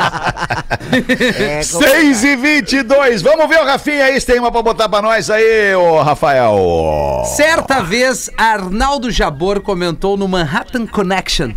[1.39, 5.01] É, 6 e 22 Vamos ver o Rafinha aí, se tem uma pra botar pra
[5.01, 7.23] nós aí, ô Rafael.
[7.35, 11.51] Certa vez, Arnaldo Jabor comentou no Manhattan Connection.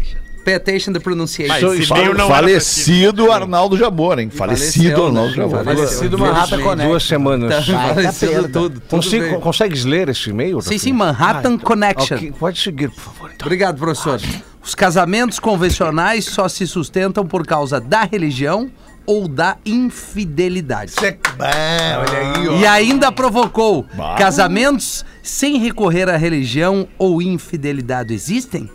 [0.44, 1.48] Pay attention the pronunciation.
[1.54, 1.62] Mas
[2.18, 4.28] não falecido Arnaldo Jabor, hein?
[4.28, 5.36] Falecido Faleceu, Arnaldo né?
[5.36, 5.64] Jabor.
[5.64, 5.86] Faleceu.
[5.86, 6.88] Falecido Manhattan Connect.
[6.90, 7.66] Duas semanas.
[7.66, 8.48] Faleceu perda.
[8.48, 9.40] tudo, tudo Consigo- bem.
[9.40, 10.60] consegues ler esse e-mail?
[10.60, 12.16] Sim, sim, Manhattan Connection.
[12.18, 13.30] Ok, Pode seguir, por favor.
[13.34, 13.46] então.
[13.46, 14.20] Obrigado, professor.
[14.64, 18.70] Os casamentos convencionais só se sustentam por causa da religião
[19.06, 20.94] ou da infidelidade.
[21.38, 22.56] Ah, olha aí, ó.
[22.56, 28.70] E ainda provocou: casamentos sem recorrer à religião ou infidelidade existem?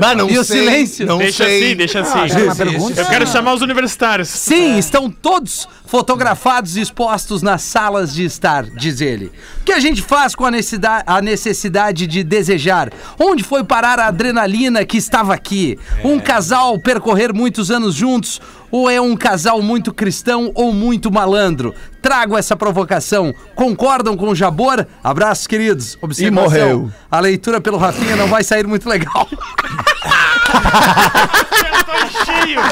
[0.00, 1.06] Ah, não E o sei, silêncio?
[1.06, 1.64] Não deixa sei.
[1.66, 2.18] assim, deixa assim.
[2.18, 3.00] é uma pergunta.
[3.00, 4.28] Eu quero chamar os universitários.
[4.28, 9.32] Sim, estão todos fotografados e expostos nas salas de estar, diz ele.
[9.60, 12.90] O que a gente faz com a necessidade, a necessidade de desejar?
[13.18, 15.78] Onde foi parar a adrenalina que estava aqui?
[16.04, 18.40] Um casal percorrer muitos anos juntos?
[18.70, 21.74] Ou é um casal muito cristão ou muito malandro?
[22.00, 23.34] Trago essa provocação.
[23.54, 24.86] Concordam com o Jabor?
[25.02, 25.98] Abraços, queridos.
[26.00, 26.44] Observação.
[26.44, 26.90] morreu.
[27.10, 29.28] A leitura pelo Rafinha não vai sair muito legal.
[32.10, 32.60] cheio.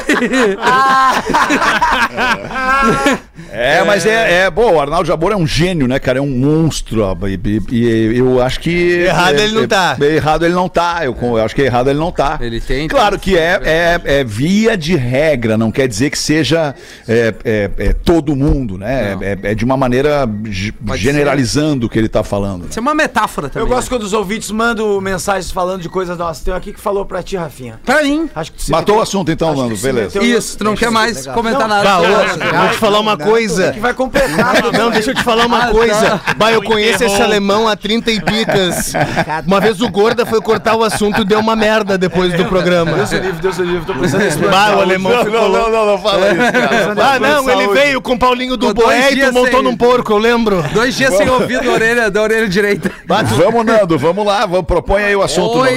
[3.51, 4.51] É, mas é, é.
[4.51, 6.19] Bom, o Arnaldo Jabor é um gênio, né, cara?
[6.19, 7.03] É um monstro.
[7.03, 7.39] ó, E,
[7.71, 8.69] e- e eu acho que.
[8.69, 9.97] Errado é- ele não é- tá.
[9.99, 10.99] é errado ele não tá.
[11.03, 12.37] Eu, eu acho que errado ele não tá.
[12.41, 16.75] Ele tem, Claro que é, é, é via de regra, não quer dizer que seja
[17.07, 19.17] é, é- é todo mundo, né?
[19.21, 22.67] É, é de uma maneira ge- generalizando o que ele tá falando.
[22.69, 23.67] Isso é uma metáfora também.
[23.67, 23.97] Eu gosto né?
[23.97, 26.43] quando os ouvintes mandam mensagens falando de coisas nossas.
[26.43, 27.79] Tem um aqui que falou pra ti, Rafinha.
[27.83, 28.29] Pra mim.
[28.35, 30.23] Acho que tu se Matou o assunto então, acho que Nando, beleza.
[30.23, 31.33] Isso, tu não quer mais legal.
[31.35, 31.83] comentar Não, nada.
[31.89, 33.71] Tá, vou te falar uma coisa.
[33.71, 34.55] Que vai completar.
[34.73, 36.19] Não, deixa eu te falar uma Ah, coisa.
[36.19, 36.33] tá.
[36.37, 38.93] Bah, eu conheço esse alemão há 30 e picas.
[39.45, 42.91] Uma vez o Gorda foi cortar o assunto e deu uma merda depois do programa.
[42.93, 43.85] Deus livre, Deus livre.
[43.85, 46.93] Tô pensando nesse Bah, o alemão Não, ficou não, não, não, não fala isso, cara.
[47.15, 50.17] Ah, não, ele veio com o Paulinho do Boé e tu montou num porco, eu
[50.17, 50.63] lembro.
[50.73, 52.91] Dois dias sem ouvir da orelha, da orelha direita.
[53.05, 54.45] Vamos, Nando, vamos lá.
[54.45, 55.75] Vamos, propõe aí o assunto, Oi!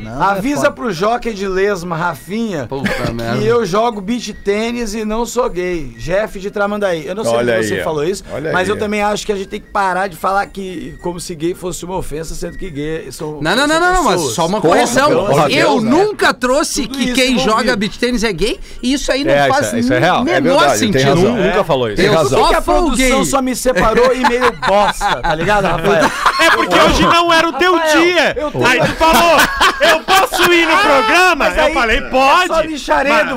[0.00, 0.22] Nando.
[0.22, 3.38] Avisa pro jockey de lesma, Rafinha, Puta merda.
[3.38, 5.94] que eu jogo beach tênis e não sou gay.
[5.98, 7.00] Jeff de Tramandaí.
[7.02, 7.06] aí.
[7.06, 7.84] Eu não sei Olha se você aí, ó.
[7.84, 8.74] falou isso, Olha mas aí.
[8.74, 11.54] eu também acho que a gente tem que parar de falar que como se gay
[11.54, 13.40] fosse uma ofensa, sendo que gay são.
[13.40, 15.08] Não, não, não, não, não, mas só uma Porra, correção.
[15.08, 15.90] pelo amor de Eu Deus, né?
[15.90, 17.56] nunca trouxe Tudo que isso quem envolvido.
[17.58, 19.98] joga beach tênis é gay e isso aí não É, isso faz é- isso é
[19.98, 20.24] real.
[20.24, 21.08] menor É verdade, tem sentido.
[21.14, 21.36] razão.
[21.36, 22.02] Nunca falou isso.
[22.02, 25.64] Eu Por que, só que a produção só me separou e meio bosta, tá ligado,
[25.66, 26.04] Rafael?
[26.40, 28.34] É porque hoje não era o teu Rafael, dia.
[28.36, 29.38] eu tô- Aí tu falou,
[29.80, 31.34] eu posso ir no programa?
[31.36, 32.71] mas Eu aí falei, Só pode.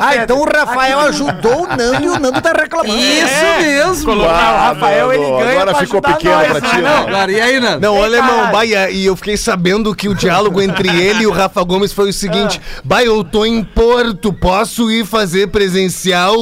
[0.02, 2.98] Ah, então o Rafael ajudou o Nando e o Nando tá reclamando.
[3.00, 4.06] Isso É, mesmo.
[4.06, 7.06] colocou- Ah, o Rafael, ele ganha agora pra ficou ajudar pequeno nós, pra ti, né?
[7.28, 7.34] né?
[7.34, 7.80] E aí, Nando?
[7.82, 8.92] Não, Ei, alemão, caralho.
[8.92, 12.14] e eu fiquei sabendo que o diálogo entre ele e o Rafa Gomes foi o
[12.14, 16.36] seguinte: Baia, eu tô em Porto, posso ir fazer presencial?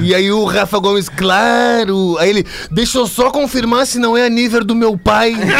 [0.00, 2.16] E aí o Rafa Gomes, claro.
[2.18, 5.34] Aí ele, deixa eu só confirmar se não é a nível do meu pai.
[5.36, 5.56] Mentindo.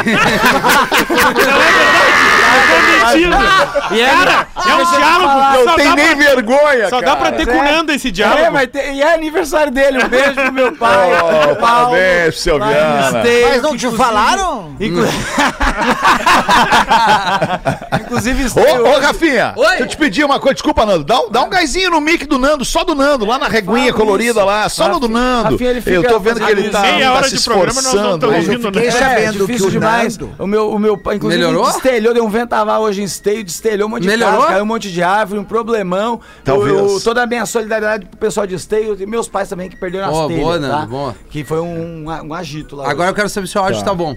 [3.93, 5.35] E é, Cara, é um diálogo.
[5.57, 7.07] Não Só tem dá nem pra- vergonha, Só cara.
[7.07, 8.53] dá pra ter com o Nando esse É, diálogo.
[8.53, 10.03] mas tem- e é aniversário dele.
[10.05, 11.11] Um beijo pro meu pai.
[11.13, 13.23] Oh, pro Paulo, parabéns, seu Viana.
[13.51, 14.75] Mas não te falaram?
[14.81, 15.05] Inclu...
[18.01, 19.67] Inclusive, Ô, ô, Rafinha, Oi.
[19.69, 21.05] deixa eu te pedir uma coisa, desculpa, Nando.
[21.05, 23.93] Dá, um- dá um gásinho no mic do Nando, só do Nando, lá na reguinha
[23.93, 24.45] Fala colorida isso.
[24.45, 25.51] lá, só no do Rafinha, Nando.
[25.53, 27.67] Rafinha, ele fica eu tô vendo que ele tá, Meia tá hora se de programa,
[27.75, 28.15] nós não esforçando.
[28.15, 28.41] estamos aí.
[28.43, 28.99] ouvindo fiquei nada.
[28.99, 30.19] sabendo é, difícil que o demais.
[30.19, 31.67] Nando- O meu, o meu pai, inclusive, Melhorou?
[31.73, 34.37] destelhou, deu um ventaval hoje em esteio, destelhou um monte de Melhorou?
[34.41, 36.21] casa, caiu um monte de árvore, um problemão.
[36.45, 36.73] Talvez.
[36.73, 39.77] Eu- eu- toda a minha solidariedade pro pessoal de esteio e meus pais também que
[39.77, 40.69] perderam Boa, as telhas, boa, tá?
[40.69, 41.15] Nando, boa.
[41.29, 42.85] Que foi um, um, agito lá.
[42.89, 43.17] Agora eu hoje.
[43.17, 44.17] quero saber se o áudio tá, bom.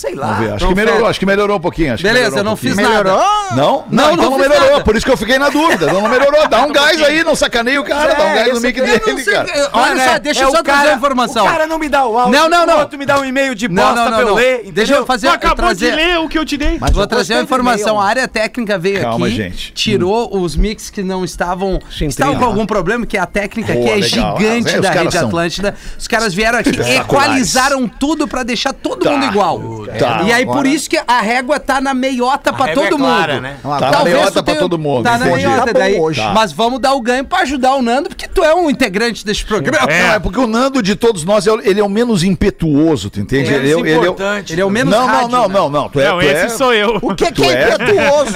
[0.00, 0.28] Sei lá.
[0.28, 1.92] Vamos ver, acho que melhorou, acho que melhorou um pouquinho.
[1.92, 2.74] acho que Beleza, melhorou eu um não pouquinho.
[2.74, 3.04] fiz nada.
[3.04, 3.20] Melhorou?
[3.50, 3.56] Não?
[3.56, 4.84] Não, Não, então não não melhorou, nada.
[4.84, 5.92] por isso que eu fiquei na dúvida.
[5.92, 8.54] Não, não melhorou, dá um gás aí, não sacaneia o cara, dá um É, gás
[8.54, 9.70] no mic eu dele, cara.
[9.74, 10.08] Olha né?
[10.08, 11.44] só, deixa É eu só trazer cara- a informação.
[11.44, 12.76] O cara não me dá o áudio, Não, não, não.
[12.76, 14.34] o outro me dá um e-mail de Não, bosta não, pra não, eu não.
[14.36, 15.06] ler, Deixa eu entendeu?
[15.06, 15.90] fazer, Tu acabou trazer...
[15.90, 16.78] de ler o que eu te dei.
[16.80, 18.00] Mas Vou eu trazer do informação.
[18.00, 19.72] A área técnica veio Calma, aqui, gente.
[19.74, 21.78] tirou os mix que não estavam.
[22.00, 25.74] Estavam com algum problema, que a técnica aqui é gigante Ah, os da Rede Atlântida.
[25.98, 29.60] Os caras vieram aqui, equalizaram tudo pra deixar todo mundo igual.
[29.98, 30.22] Tá.
[30.24, 33.60] E aí, por isso que a régua tá na meiota pra todo é mundo.
[33.62, 35.04] Tá na Talvez meiota pra todo mundo.
[35.04, 35.98] Tá na meiota daí.
[35.98, 36.20] hoje.
[36.34, 39.44] Mas vamos dar o ganho pra ajudar o Nando, porque tu é um integrante desse
[39.44, 39.86] programa.
[39.86, 43.10] Não, é porque o Nando de todos nós, é o- ele é o menos impetuoso,
[43.10, 43.52] tu entende?
[43.52, 44.52] Ele, é o- ele é o- importante.
[44.52, 45.54] Ele é o menos Não, não, rádio, não, né?
[45.54, 45.88] não, não.
[45.88, 46.98] Tu é, Não, tu é esse sou eu.
[47.02, 47.74] O que, é é?
[47.74, 48.32] impetuoso?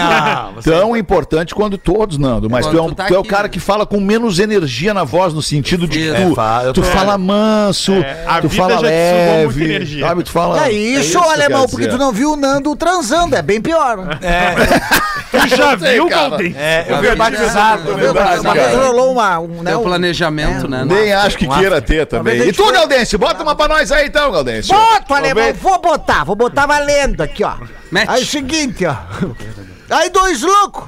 [0.63, 2.49] Tão importante quanto todos, Nando.
[2.51, 5.33] Mas tu é, tá tu é o cara que fala com menos energia na voz,
[5.35, 6.11] no sentido de
[6.73, 7.93] tu, É, fala manso,
[8.43, 10.23] tu fala leve, sabe?
[10.23, 10.67] Tu fala...
[10.67, 11.97] É isso, alemão, porque dizer.
[11.97, 13.99] tu não viu o Nando transando, é bem pior.
[15.31, 16.09] Tu já sei, viu.
[16.09, 16.55] Galdem?
[16.57, 17.91] É, eu vi batizado.
[17.91, 18.87] É Uma vez cara.
[18.87, 20.85] rolou uma, um, né, É o um- planejamento, né?
[20.85, 22.41] Nem acho que queira ter também.
[22.49, 23.17] E tu, Galdense?
[23.19, 24.69] Bota uma pra nós aí então, Galdense.
[24.69, 27.55] Boto, alemão, vou botar, vou botar valendo aqui, ó.
[27.91, 28.09] Mete.
[28.11, 28.95] Aí é o seguinte, ó.
[29.91, 30.85] Aí dois loucos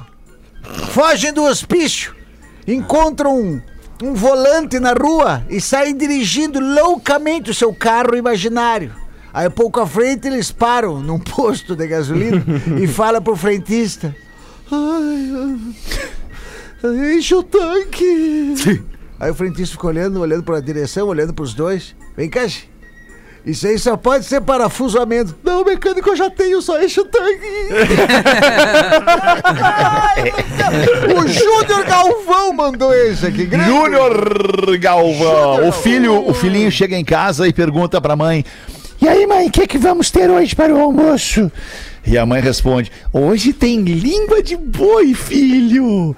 [0.91, 2.15] fogem do hospício,
[2.67, 3.61] encontram um,
[4.03, 8.93] um volante na rua e saem dirigindo loucamente o seu carro imaginário.
[9.37, 12.43] Aí pouco à frente eles param num posto de gasolina
[12.81, 14.15] e falam pro frentista.
[14.71, 15.59] Ai,
[17.15, 18.83] enche o tanque.
[19.19, 21.95] Aí o frentista fica olhando, olhando pra direção, olhando pros dois.
[22.15, 22.47] Vem cá,
[23.47, 25.33] isso aí só pode ser parafusamento.
[25.41, 27.47] Não, mecânico, eu já tenho, só enche o tanque.
[31.15, 33.49] o Júnior Galvão mandou esse aqui.
[33.49, 35.69] Júnior Galvão.
[35.69, 38.43] O filho, o filhinho chega em casa e pergunta pra mãe:
[39.01, 41.51] E aí, mãe, o que, que vamos ter hoje para o almoço?
[42.05, 46.15] E a mãe responde: Hoje tem língua de boi, filho.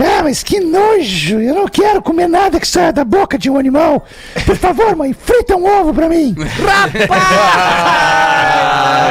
[0.00, 1.40] Ah, mas que nojo!
[1.40, 4.06] Eu não quero comer nada que saia da boca de um animal.
[4.46, 6.36] Por favor, mãe, frita um ovo pra mim.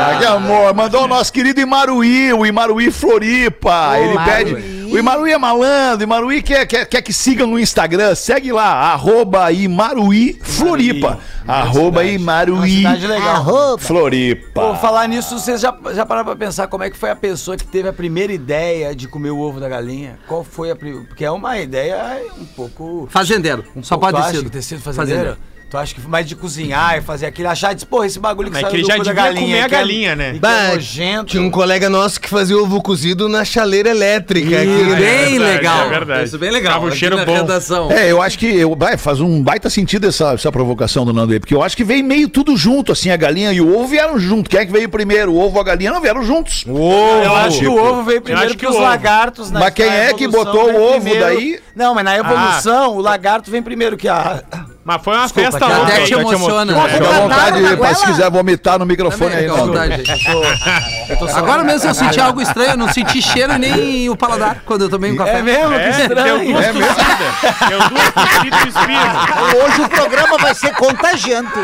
[0.09, 0.73] Ah, que amor!
[0.73, 3.97] Mandou o nosso querido Imaruí, o Imaruí Floripa.
[3.99, 4.76] Ele pede.
[4.91, 8.15] O Imaruí é malandro, o Imaruí quer, quer, quer que sigam no Instagram.
[8.15, 11.19] Segue lá, arroba Imaruí Floripa.
[11.47, 13.27] Arroba Imaruí Cidade legal.
[13.35, 13.77] Arroba.
[13.77, 14.61] Floripa.
[14.61, 17.55] Pô, falar nisso, vocês já, já pararam pra pensar como é que foi a pessoa
[17.57, 20.17] que teve a primeira ideia de comer o ovo da galinha?
[20.27, 21.05] Qual foi a primeira?
[21.07, 23.07] Porque é uma ideia um pouco.
[23.11, 23.63] Fazendeiro.
[23.81, 25.37] Só um pode pouco- que ter sido fazendeiro?
[25.69, 28.53] Tu acha que mais de cozinhar e fazer aquilo, achar, diz, porra, esse bagulho que
[28.53, 29.41] Mas saiu que ele do já cu da devia galinha.
[29.47, 30.31] comer a que é- galinha, né?
[30.31, 31.25] que Bah, é nojento.
[31.25, 34.47] Tinha um colega nosso que fazia ovo cozido na chaleira elétrica.
[34.55, 34.95] aqui, Bem né?
[34.95, 35.85] verdade, legal.
[35.85, 36.23] é verdade.
[36.23, 36.71] Isso bem legal.
[36.75, 37.33] Tava um Aqui cheiro na bom.
[37.33, 37.91] redação.
[37.91, 41.33] É, eu acho que eu, vai, faz um baita sentido essa, essa provocação do Nando
[41.33, 43.87] aí, porque eu acho que veio meio tudo junto, assim, a galinha e o ovo
[43.89, 44.49] vieram junto.
[44.49, 45.33] Quem é que veio primeiro?
[45.33, 46.63] O ovo ou a galinha não vieram juntos.
[46.65, 48.85] Eu acho que o ovo veio primeiro acho que que os o ovo.
[48.87, 51.59] lagartos na Mas quem na é que evolução botou o vem ovo primeiro- daí?
[51.75, 54.41] Não, mas na evolução o lagarto vem primeiro que a
[54.87, 55.91] Mas foi uma festa Até louca.
[55.91, 56.21] te aí.
[56.21, 56.87] emociona.
[56.87, 57.93] Fica à vontade, goela?
[57.93, 60.41] se quiser vomitar no microfone Também, aí, fica à não.
[60.41, 61.37] vontade.
[61.37, 64.89] Agora mesmo eu senti algo estranho, eu não senti cheiro nem o paladar quando eu
[64.89, 65.39] tomei um café.
[65.39, 65.73] É mesmo?
[65.73, 66.53] É, que deu estranho.
[66.53, 67.67] duas tossidas.
[67.67, 69.65] Deu duas tossidas e espirro.
[69.65, 71.59] Hoje o programa vai ser contagiante.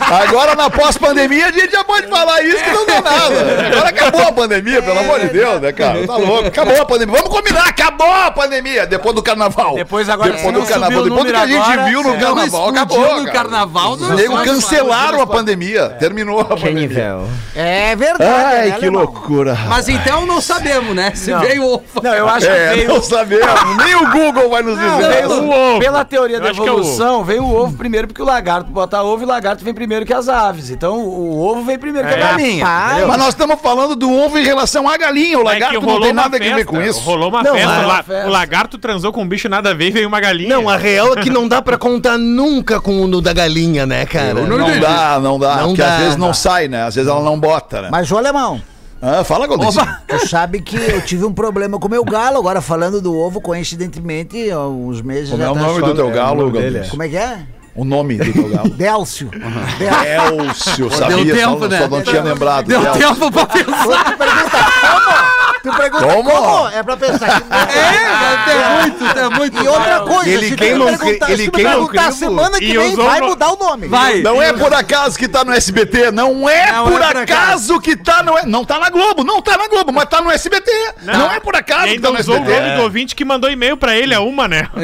[0.00, 3.66] Agora na pós-pandemia a gente já pode falar isso que não dá nada.
[3.72, 6.06] Agora acabou a pandemia, pelo amor de Deus, né, cara?
[6.06, 6.46] Tá louco.
[6.46, 7.16] Acabou a pandemia.
[7.16, 9.74] Vamos combinar, acabou a pandemia depois do carnaval.
[9.74, 12.67] Depois agora, depois do carnaval, depois do que a gente agora, viu no é.
[12.72, 13.18] Carnaval, acabou.
[13.20, 13.38] no cara.
[13.38, 15.90] carnaval, não Os nego só- cancelaram a pandemia.
[15.98, 16.80] Terminou a Que pandemia.
[16.88, 17.28] nível.
[17.54, 18.30] É verdade.
[18.30, 19.02] Ai, né, que alemão?
[19.02, 19.58] loucura.
[19.68, 21.12] Mas então não sabemos, né?
[21.14, 21.40] Se Não.
[21.40, 21.82] veio ovo.
[22.02, 22.88] Não, eu acho que É, veio...
[22.88, 23.46] não sabemos.
[23.84, 25.12] Nem o Google vai nos Não, dizer.
[25.12, 25.78] veio o ovo.
[25.80, 28.70] Pela teoria Eu da que é o evolução, veio o ovo primeiro porque o lagarto
[28.70, 30.70] bota ovo e o lagarto vem primeiro que as aves.
[30.70, 32.20] Então o ovo vem primeiro que a É.
[32.20, 32.66] galinha.
[33.06, 35.38] Mas nós estamos falando do ovo em relação à galinha.
[35.38, 37.00] O É lagarto que não tem nada a ver com isso.
[37.00, 37.68] Rolou uma Não, festa.
[37.68, 38.26] mas- o la- uma festa.
[38.28, 40.48] O lagarto transou com um bicho nada a ver e veio uma galinha.
[40.54, 44.04] Não, a real é que não dá pra contar nunca com o da galinha, né,
[44.06, 44.34] cara?
[44.34, 45.56] Não dá, não dá.
[45.56, 46.34] Não porque dá, às vezes não dá.
[46.34, 46.84] sai, né?
[46.84, 47.88] Às vezes ela não bota, né?
[47.90, 48.60] Mas, ô, alemão,
[49.00, 49.46] Ah, fala.
[49.46, 50.02] Opa!
[50.08, 53.40] tu sabe que eu tive um problema com o meu galo, agora falando do ovo,
[53.40, 55.66] coincidentemente, há uns meses Como é o atrás.
[55.68, 56.90] nome do teu galo, Galdêncio?
[56.90, 57.38] Como é que é?
[57.76, 58.70] O nome do teu galo.
[58.70, 59.30] Délcio.
[59.78, 61.32] Delcio, sabia?
[61.34, 61.78] tempo, só, né?
[61.78, 62.66] só não tinha lembrado.
[62.66, 63.00] Deu Delcio.
[63.14, 64.04] tempo pra pensar.
[64.04, 65.37] Tu pergunta como?
[65.62, 66.30] Tu pergunta Como?
[66.30, 66.68] como?
[66.68, 67.42] É pra pensar.
[67.50, 69.62] É, é muito, é muito.
[69.62, 72.18] E outra coisa, Ele se tu queima cri- perguntar, ele se tu queima perguntar crivo
[72.18, 73.88] semana que vem, vai no- mudar o nome.
[73.88, 74.20] Vai.
[74.22, 77.80] Não é por acaso que tá no SBT, não é Não por é por acaso
[77.80, 78.34] que tá no.
[78.46, 80.70] Não tá na Globo, não tá na Globo, mas tá no SBT.
[81.02, 82.60] Não, é por acaso que tá no usou o SBT.
[82.60, 84.68] nome do ouvinte que mandou e-mail pra ele, a uma, né?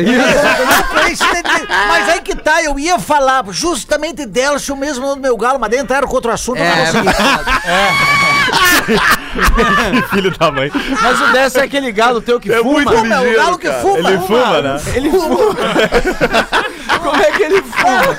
[1.89, 5.81] Mas aí que tá, eu ia falar justamente Delcio mesmo no meu galo, mas daí
[5.81, 7.09] entraram com outro assunto, eu não É, consegui.
[10.11, 10.64] Filho da mãe.
[11.03, 12.63] Mas o dessa é aquele galo teu que fuma.
[12.73, 13.99] muito Fuma, o galo que fuma.
[14.11, 14.81] Ele fuma, né?
[14.95, 15.55] Ele fuma.
[17.03, 18.19] Como é que ele fuma?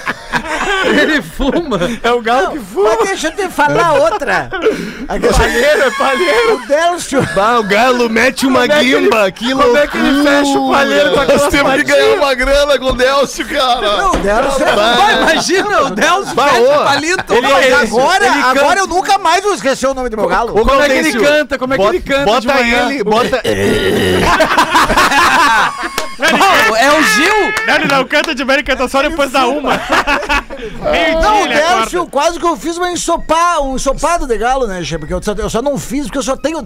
[1.01, 1.79] Ele fuma.
[2.01, 2.95] É o galo que fuma.
[2.99, 4.49] Mas deixa eu te falar outra.
[5.07, 6.55] Palheiro, é palheiro.
[6.55, 7.21] o Delcio.
[7.35, 10.23] Bah, o galo mete uma Como é que ele- guimba, que Como é que ele
[10.23, 13.97] fecha o palheiro com Nós aquelas temos que ganhar uma grana com o Delcio, cara.
[13.97, 14.65] Não, o Delcio.
[14.75, 17.33] Vai, imagina, o Delcio Bah, fecha o palito.
[17.33, 20.27] ele- ele- Agora, Ele canta- agora eu nunca mais vou esquecer o nome do meu
[20.27, 20.51] galo.
[20.59, 21.57] Ô, Como é que ele canta?
[21.57, 23.41] Como é que bota- ele canta de Bota ele, bota...
[26.17, 27.65] Pô, é o Gil.
[27.67, 29.73] Não, ele não canta de ele canta só depois da uma.
[30.91, 32.11] Meio Não, dia o acorda.
[32.11, 34.97] quase que eu fiz uma ensopa, um ensopado de galo, né, Che?
[34.97, 36.61] Porque eu só, eu só não fiz porque eu só tenho o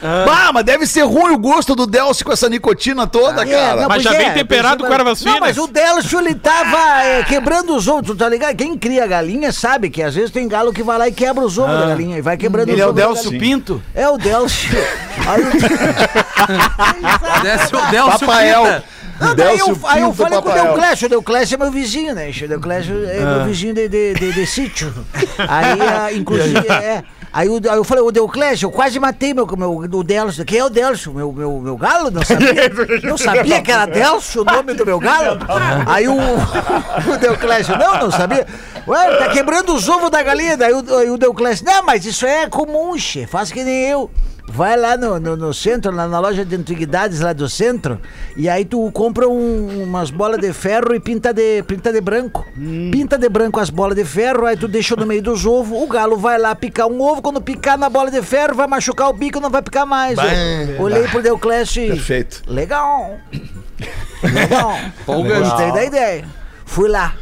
[0.00, 3.82] Bah, mas deve ser ruim o gosto do Delcio com essa nicotina toda, É, cara.
[3.82, 5.48] não, Mas já pois vem é, temperado pensei, com ervas Não, finas.
[5.48, 8.54] mas o Delcio, ele tava é, quebrando os ovos, tá ligado?
[8.56, 11.58] Quem cria galinha sabe que às vezes tem galo que vai lá e quebra os
[11.58, 13.38] ovos da galinha e vai quebrando Ele os é o ovos da Delcio.
[13.40, 13.82] Pinto?
[13.94, 14.78] É o Delcio.
[15.26, 15.48] Aí o-
[17.78, 18.62] o Delcio Papael.
[18.64, 18.84] Pita.
[19.20, 20.52] Não, daí Delcio eu, aí eu falei com o.
[20.52, 22.30] Deuclésio, o Deuclésio é meu vizinho, né?
[22.30, 24.94] O Deuclésio é meu vizinho de, de, de, de sítio.
[25.38, 27.02] Aí, ah, inclusive, é...
[27.32, 30.44] Aí, o- aí eu falei, o Deuclésio, eu quase matei meu, meu, o Delcio.
[30.44, 31.12] Quem é o Delcio?
[31.12, 32.10] Meu, meu, meu galo?
[32.10, 32.52] Não sabia,
[33.04, 35.38] não sabia que era Delcio o nome do meu galo?
[35.86, 37.18] Aí o, o
[37.78, 38.46] não, não sabia.
[38.86, 40.56] Ué, tá quebrando os ovos da galinha.
[40.56, 41.18] Daí o, aí o
[41.62, 44.10] não, mas isso é comum, che, faz que nem eu.
[44.50, 48.00] Vai lá no, no, no centro, lá na loja de antiguidades lá do centro,
[48.34, 52.46] e aí tu compra um- umas bolas de ferro e pinta de, pinta de branco.
[52.90, 55.86] Pinta de branco as bolas de ferro, aí tu deixa no meio dos ovos, o
[55.86, 59.12] galo vai lá picar um ovo, quando picar na bola de ferro, vai machucar o
[59.12, 60.16] bico, não vai picar mais.
[60.76, 61.20] Eu olhei pro
[61.76, 61.88] e...
[61.88, 62.42] Perfeito.
[62.46, 63.18] Legal.
[64.22, 64.78] Legal.
[65.06, 66.24] Gostei da ideia.
[66.64, 67.12] Fui lá.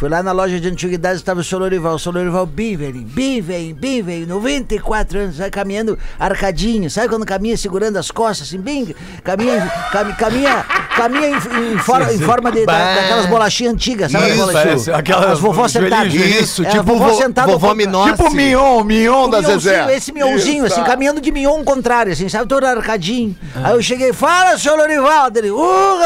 [0.00, 1.96] Fui lá na loja de antiguidades, estava o seu Lorival.
[1.96, 6.90] O seu Lorival bem velhinho, bem velhinho, bem velhinho, 94 anos, vai caminhando arcadinho.
[6.90, 8.94] Sabe quando caminha segurando as costas, assim, bem...
[9.22, 9.60] Caminha,
[9.92, 10.64] cami- caminha,
[10.96, 11.34] caminha em,
[11.74, 14.30] em for- em forma de, da- daquelas bolachinhas antigas, sabe?
[14.30, 16.24] Isso, parece, aquelas vovó joelhinho.
[16.24, 18.12] Isso, tipo vovó vo, sentada vovó Minócia.
[18.14, 19.94] Tipo o Mignon, Mignon da Zezé.
[19.94, 22.48] Esse mionzinho, Isso, assim, caminhando de mion contrário, assim, sabe?
[22.48, 23.36] Todo arcadinho.
[23.54, 25.30] Aí eu cheguei, fala, senhor Lorival.
[25.30, 25.98] Dele, ô,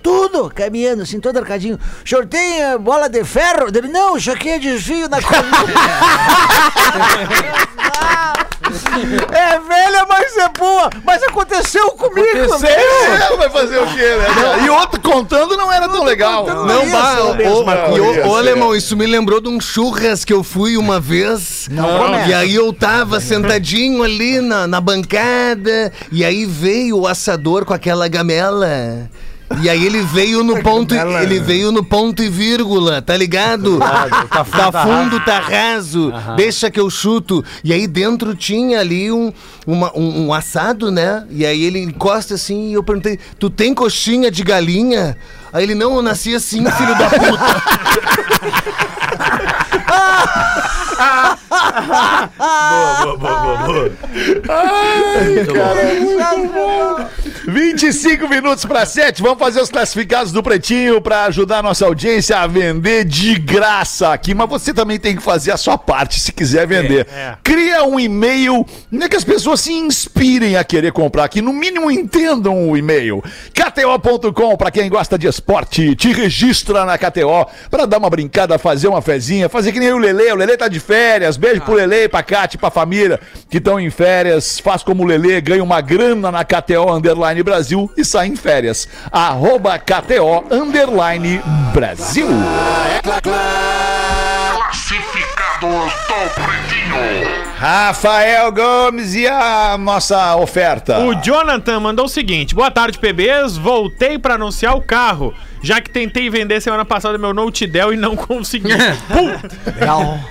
[0.00, 1.76] tudo caminhando, assim, todo arcadinho.
[2.04, 3.70] O senhor tem eh, bola de ferro?
[3.70, 5.52] Dele, não, isso aqui é desvio na coluna.
[9.32, 10.90] é velha, mas é boa.
[11.04, 12.44] Mas aconteceu comigo.
[12.44, 12.70] Aconteceu.
[12.70, 14.64] É, vai fazer o quê, né?
[14.64, 16.46] E outro contando não era tão legal.
[16.46, 18.26] Não, é ô, ô, coisa.
[18.26, 21.68] ô, ô, alemão, isso me lembrou de um churras que eu fui uma vez.
[21.68, 22.28] começa.
[22.28, 27.74] E aí eu tava sentadinho ali na, na bancada, e aí veio o assador com
[27.74, 29.10] aquela gamela.
[29.60, 33.78] E aí ele veio no ponto, ele veio no ponto e vírgula, tá ligado?
[34.28, 34.44] Tá,
[34.84, 37.44] fundo, tá raso, deixa que eu chuto.
[37.62, 39.32] E aí dentro tinha ali um,
[39.66, 41.24] uma- um, um assado, né?
[41.30, 45.16] E aí ele encosta assim e eu perguntei, tu tem coxinha de galinha?
[45.52, 47.62] Aí ele, não, eu nasci assim, filho da puta.
[52.38, 53.92] boa, boa, boa, boa.
[54.48, 57.10] Ai, cara.
[57.46, 59.20] 25 minutos para 7.
[59.20, 64.12] Vamos fazer os classificados do Pretinho para ajudar a nossa audiência a vender de graça
[64.12, 64.34] aqui.
[64.34, 67.06] Mas você também tem que fazer a sua parte se quiser vender.
[67.12, 67.36] É, é.
[67.42, 71.90] Cria um e-mail né, que as pessoas se inspirem a querer comprar, que no mínimo
[71.90, 73.22] entendam o e-mail.
[73.52, 78.88] KTO.com, para quem gosta de esporte, te registra na KTO para dar uma brincada, fazer
[78.88, 80.32] uma fezinha, fazer que nem o Lele.
[80.32, 81.36] O Lele tá de férias.
[81.42, 83.18] Beijo pro Lele, pra Kate, pra família
[83.50, 84.60] que estão em férias.
[84.60, 88.88] Faz como o Lele, ganha uma grana na KTO Underline Brasil e sai em férias.
[89.10, 91.42] Arroba KTO Underline
[91.74, 92.28] Brasil.
[94.52, 97.42] Classificados do Pretinho.
[97.56, 101.00] Rafael Gomes e a nossa oferta.
[101.00, 103.56] O Jonathan mandou o seguinte: Boa tarde, PBs.
[103.56, 107.96] Voltei pra anunciar o carro, já que tentei vender semana passada meu Note Dell e
[107.96, 108.72] não consegui.
[109.08, 109.56] Puta!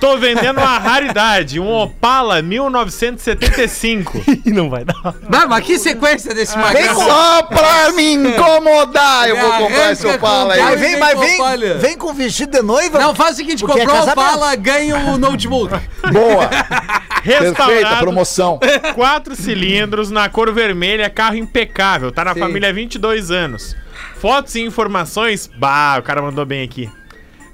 [0.00, 4.22] Tô vendendo uma raridade, um Opala 1975.
[4.46, 5.14] não vai dar.
[5.28, 6.94] Mas, mas que sequência desse magrão?
[6.94, 10.62] Só pra me incomodar, eu vou comprar esse Opala aí.
[10.62, 11.74] Mas vem, mas vem, Opalha.
[11.78, 12.98] vem com vestido de noiva.
[12.98, 14.10] Não, faz o seguinte, é comprou o.
[14.10, 15.74] Opala, ganha o notebook.
[16.12, 16.50] Boa.
[17.22, 18.58] Perfeita Restaurado, promoção.
[18.94, 22.10] quatro cilindros, na cor vermelha, carro impecável.
[22.10, 22.40] Tá na Sim.
[22.40, 23.76] família há 22 anos.
[24.16, 26.90] Fotos e informações, bah, o cara mandou bem aqui.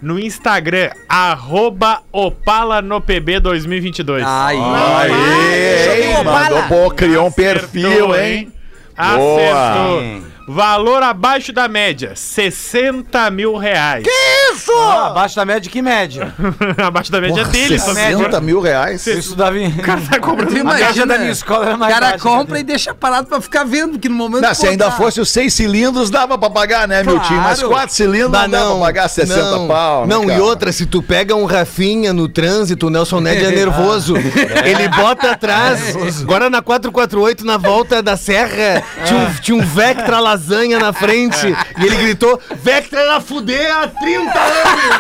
[0.01, 4.25] No Instagram, arroba Opala no PB 2022.
[4.25, 4.59] Aí.
[4.59, 8.53] Aê, Chegou, mandou, pô, criou um Acertou, perfil, hein?
[8.97, 10.28] Acertou.
[10.49, 14.05] Valor abaixo da média, 60 mil reais.
[14.53, 14.73] Isso!
[14.73, 16.35] Ah, abaixo da média, que média?
[16.83, 18.17] abaixo da média dele, essa média.
[18.17, 19.07] 60 mil reais.
[19.07, 19.69] Eu estudava em...
[19.69, 22.23] O cara tá comprando Tu A média da minha escola era o mais cara baixa,
[22.25, 22.61] compra né?
[22.61, 24.41] e deixa parado pra ficar vendo, que no momento...
[24.43, 27.29] Não, que se ainda botar- fosse os seis cilindros, dava pra pagar, né, meu Claro.
[27.29, 27.41] time?
[27.41, 30.07] Mas quatro cilindros não, dava pra pagar 60 não, pau.
[30.07, 30.43] né, Não, e cara?
[30.43, 34.15] outra, se tu pega um Rafinha no trânsito, o Nelson Ned é nervoso.
[34.17, 35.95] Ele bota atrás.
[36.23, 41.37] Agora na 448, na volta da serra, tinha um, tinha um Vectra lasanha na frente.
[41.79, 44.99] E ele gritou: Vectra era fuder há 30 anos!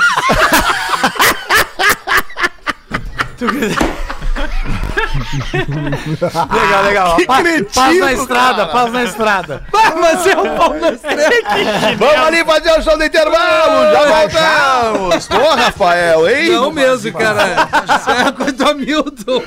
[6.51, 7.16] Legal, legal.
[7.16, 8.66] Que Paz, cretino, paz na estrada, cara.
[8.68, 9.62] paz na estrada.
[9.72, 11.31] Ah, mas é o pau na estrela.
[11.98, 15.29] Vamos ali fazer o show do intervalo, já voltamos.
[15.29, 16.51] Pô, Rafael, hein?
[16.51, 17.68] Não mesmo, cara.
[17.98, 19.42] Isso é coisa do Hamilton.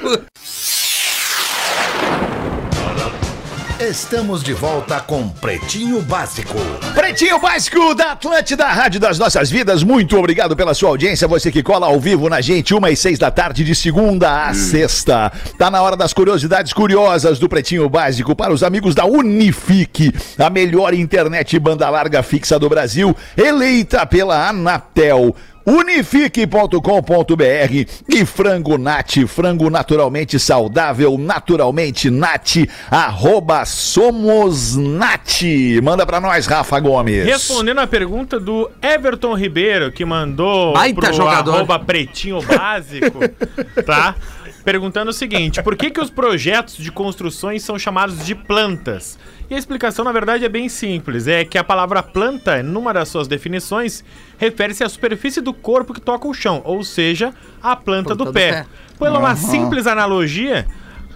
[3.90, 6.54] Estamos de volta com Pretinho Básico.
[6.94, 9.82] Pretinho Básico da Atlântida, Rádio das Nossas Vidas.
[9.82, 11.28] Muito obrigado pela sua audiência.
[11.28, 14.54] Você que cola ao vivo na gente, uma e seis da tarde, de segunda a
[14.54, 15.32] sexta.
[15.58, 20.48] Tá na hora das curiosidades curiosas do Pretinho Básico para os amigos da Unifique, a
[20.48, 25.36] melhor internet banda larga fixa do Brasil, eleita pela Anatel.
[25.66, 32.58] Unifique.com.br e frango nat, frango naturalmente saudável, naturalmente nat,
[32.90, 35.42] arroba somos nat.
[35.82, 37.26] Manda pra nós, Rafa Gomes.
[37.26, 41.56] Respondendo a pergunta do Everton Ribeiro, que mandou Baita jogador.
[41.56, 43.20] arroba pretinho básico,
[43.86, 44.16] tá?
[44.64, 49.18] Perguntando o seguinte, por que, que os projetos de construções são chamados de plantas?
[49.52, 51.28] E a explicação, na verdade, é bem simples.
[51.28, 54.02] É que a palavra planta, numa das suas definições,
[54.38, 58.32] refere-se à superfície do corpo que toca o chão, ou seja, a planta, do, do
[58.32, 58.52] pé.
[58.52, 58.66] pé.
[58.98, 60.66] Pela uma simples analogia,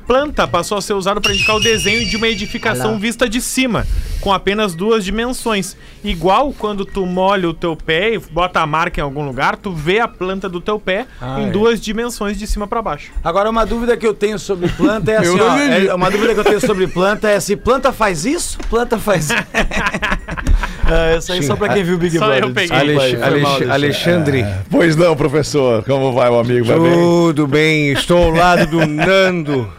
[0.05, 3.85] planta passou a ser usado para indicar o desenho de uma edificação vista de cima,
[4.21, 5.75] com apenas duas dimensões.
[6.03, 9.71] Igual quando tu molha o teu pé e bota a marca em algum lugar, tu
[9.71, 11.49] vê a planta do teu pé Ah, em é.
[11.51, 13.11] duas dimensões de cima para baixo.
[13.23, 16.39] Agora, uma dúvida que eu tenho sobre planta é assim, ó, é- uma dúvida que
[16.39, 19.29] eu tenho sobre planta é se planta faz isso, planta faz...
[20.89, 22.43] é, isso aí só pra quem viu o Big Só Brother.
[22.43, 22.77] eu peguei.
[22.77, 23.71] Alex- Alex- Alexandre.
[23.71, 25.83] Alexandre, Pois não, professor.
[25.83, 26.65] Como vai, o amigo?
[26.65, 26.91] Vai bem?
[26.93, 27.91] tudo bem?
[27.91, 29.69] Estou ao lado do Nando.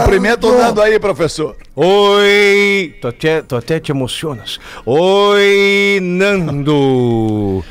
[0.00, 1.56] Cumprimento o Nando aí, professor.
[1.74, 2.94] Oi!
[3.00, 4.58] Tu até, tu até te emocionas.
[4.84, 7.64] Oi, Nando!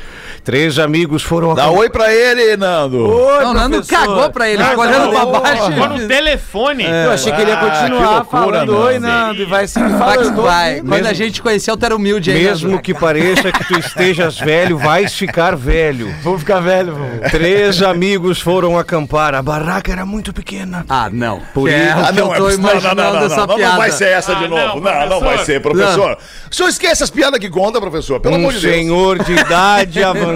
[0.46, 3.04] Três amigos foram Dá oi pra ele, Nando.
[3.04, 5.72] Oi, Não, Nando cagou pra ele, Ah, ficou olhando pra tá baixo.
[5.72, 6.84] Ficou no telefone.
[6.84, 8.76] Eu achei que ele ia Ah, continuar loucura, falando Nando.
[8.78, 10.42] oi, Nando, e vai Vai, falando.
[10.42, 10.80] vai.
[10.82, 12.44] Quando a gente conheceu, tu era humilde aí.
[12.44, 12.82] Mesmo Nando.
[12.82, 16.14] que pareça que tu estejas velho, vais ficar velho.
[16.22, 17.28] Vou ficar velho, vovô.
[17.28, 19.34] Três amigos foram acampar.
[19.34, 20.86] A barraca era muito pequena.
[20.88, 21.40] Ah, não.
[21.52, 23.72] Por é isso- o que eu tô imaginando essa não, piada.
[23.72, 24.80] não vai ser essa Ah, de não, novo.
[24.80, 26.16] Não, não, vai ser, professor.
[26.48, 28.20] O senhor esquece as piadas que conta, professor.
[28.20, 28.72] Pelo Um amor de Deus.
[28.74, 30.35] senhor de idade avançada.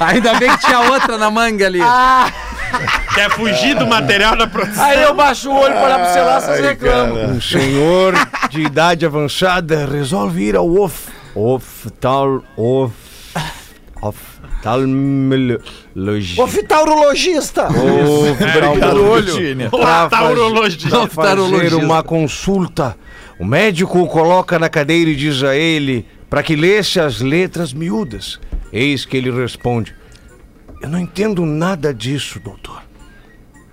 [0.00, 1.80] Ainda bem que tinha outra na manga ali.
[3.14, 4.84] Quer fugir do material da produção.
[4.84, 7.24] Aí eu baixo o olho pra olhar pro celular, vocês reclamam.
[7.30, 8.14] Um senhor
[8.50, 12.42] de idade avançada resolve ir ao, of- Oftal...
[12.56, 12.92] Of...
[14.02, 16.42] Oftalmologista.
[16.42, 17.68] Oftalmologista!
[17.68, 19.70] Oftalmologista.
[19.70, 20.90] Pra Oftalmologista.
[20.90, 21.76] fazer- pra fazer Oftalmologista.
[21.76, 22.96] uma consulta.
[23.38, 27.72] O médico o coloca na cadeira e diz a ele para que lesse as letras
[27.72, 28.40] miúdas.
[28.72, 29.94] Eis que ele responde:
[30.82, 32.82] Eu não entendo nada disso, doutor.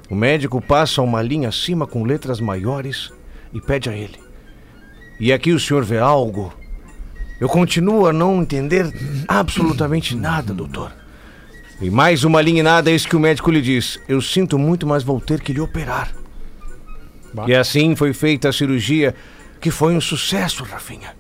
[0.08, 3.12] O médico passa uma linha acima com letras maiores
[3.52, 4.20] e pede a ele:
[5.20, 6.54] E aqui o senhor vê algo?
[7.40, 8.94] Eu continuo a não entender
[9.28, 10.94] absolutamente nada, doutor.
[11.82, 14.86] E mais uma linha e nada, eis que o médico lhe diz: Eu sinto muito,
[14.86, 16.14] mas vou ter que lhe operar.
[17.48, 19.16] E assim foi feita a cirurgia,
[19.60, 21.20] que foi um sucesso, Rafinha.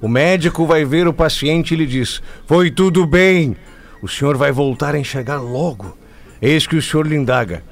[0.00, 3.56] O médico vai ver o paciente e lhe diz: Foi tudo bem.
[4.02, 5.96] O senhor vai voltar a enxergar logo.
[6.40, 7.62] Eis que o senhor lhe indaga.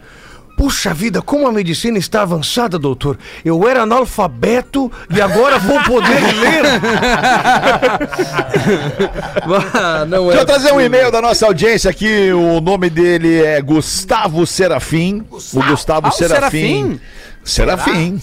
[0.59, 3.17] Puxa vida, como a medicina está avançada, doutor.
[3.45, 6.65] Eu era analfabeto e agora vou poder ler.
[9.73, 12.31] Ah, não Deixa é eu trazer um e-mail da nossa audiência aqui.
[12.33, 15.25] O nome dele é Gustavo Serafim.
[15.31, 17.01] O Gustavo Ah, o Serafim.
[17.49, 18.21] Serafim.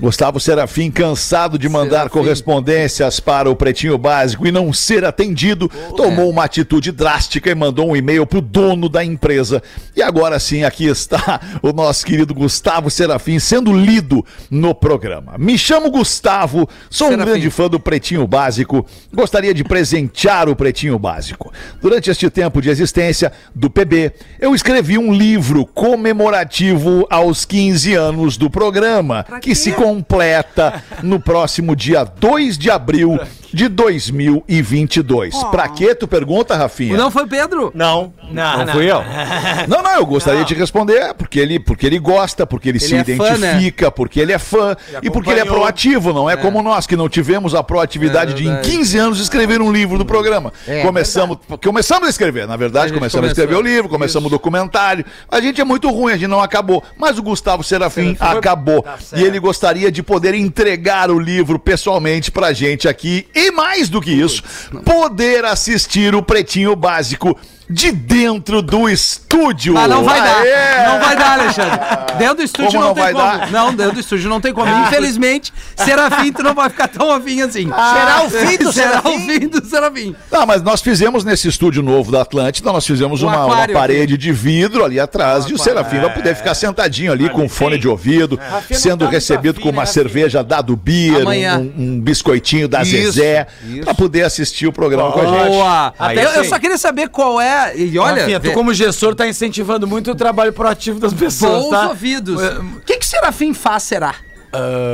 [0.00, 6.30] Gustavo Serafim, cansado de mandar correspondências para o Pretinho Básico e não ser atendido, tomou
[6.30, 9.60] uma atitude drástica e mandou um e-mail pro dono da empresa.
[9.96, 15.34] E agora sim, aqui está o nosso querido Gustavo Serafim sendo lido no programa.
[15.38, 17.30] Me chamo Gustavo, sou um Serafim.
[17.30, 18.86] grande fã do Pretinho Básico.
[19.12, 21.52] Gostaria de presentear o Pretinho Básico.
[21.80, 28.36] Durante este tempo de existência do PB, eu escrevi um livro comemorativo aos 15 anos
[28.36, 33.18] do programa, que se completa no próximo dia 2 de abril
[33.52, 35.44] de 2022.
[35.44, 36.96] Pra quê, tu pergunta, Rafinha?
[36.96, 37.70] Não foi Pedro?
[37.74, 39.02] Não, Não, não, fui eu.
[39.68, 43.04] Não, não, eu gostaria de responder porque ele, porque ele gosta, porque ele, se é
[43.04, 43.52] fã, né?
[43.54, 46.96] identifica, porque ele é fã e, porque ele é proativo, não é, como nós que
[46.96, 48.70] não tivemos a proatividade É de em verdade.
[48.70, 50.52] 15 anos escrever um livro do programa.
[50.82, 53.44] começamos, começamos a escrever, na verdade, começamos a começou.
[53.44, 55.04] escrever o livro, começamos o documentário.
[55.30, 58.84] A gente é muito ruim, a gente não acabou, mas o Gustavo Serafim acabou
[59.14, 64.00] e ele gostaria de poder entregar o livro pessoalmente pra gente aqui e mais do
[64.00, 64.42] que isso,
[64.84, 67.36] poder assistir o Pretinho Básico
[67.72, 69.76] de dentro do estúdio.
[69.78, 70.40] Ah, não vai dar.
[70.42, 70.86] Aê!
[70.86, 71.80] Não vai dar, Alexandre.
[72.18, 73.24] Dentro do estúdio Como não, não tem vai como.
[73.24, 73.50] dar?
[73.50, 74.70] Não, dentro do estúdio não tem como.
[74.86, 77.64] Infelizmente, Serafim, tu não vai ficar tão afim assim.
[77.64, 79.26] Será o fim do Será o Serafim?
[79.40, 80.16] fim do Serafim.
[80.30, 84.16] Ah, mas nós fizemos nesse estúdio novo da Atlântida, nós fizemos Um uma, uma parede
[84.18, 87.88] de vidro ali atrás e o Serafim vai poder ficar sentadinho ali com fone de
[87.88, 88.38] ouvido,
[88.70, 89.92] não sendo tá recebido com uma né, Rafinha?
[89.92, 93.80] cerveja da do Beer, um, um biscoitinho da Isso, Zezé, isso.
[93.84, 95.48] pra poder assistir o programa com a gente.
[95.48, 95.94] Boa.
[96.14, 97.61] Eu, eu só queria saber qual é.
[97.74, 101.70] E olha, Rafinha, tu como gestor tá incentivando muito o trabalho proativo das pessoas, bons
[101.70, 101.88] tá?
[101.88, 102.40] ouvidos.
[102.42, 104.14] O que, que Serafim faz, será?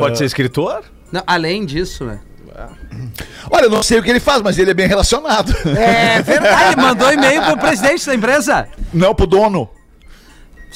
[0.00, 0.84] Pode ser escritor?
[1.10, 2.20] Não, além disso, né?
[3.50, 5.54] Olha, eu não sei o que ele faz, mas ele é bem relacionado.
[5.64, 6.76] É verdade.
[6.76, 8.68] Mandou e-mail pro presidente da empresa.
[8.92, 9.70] Não pro dono.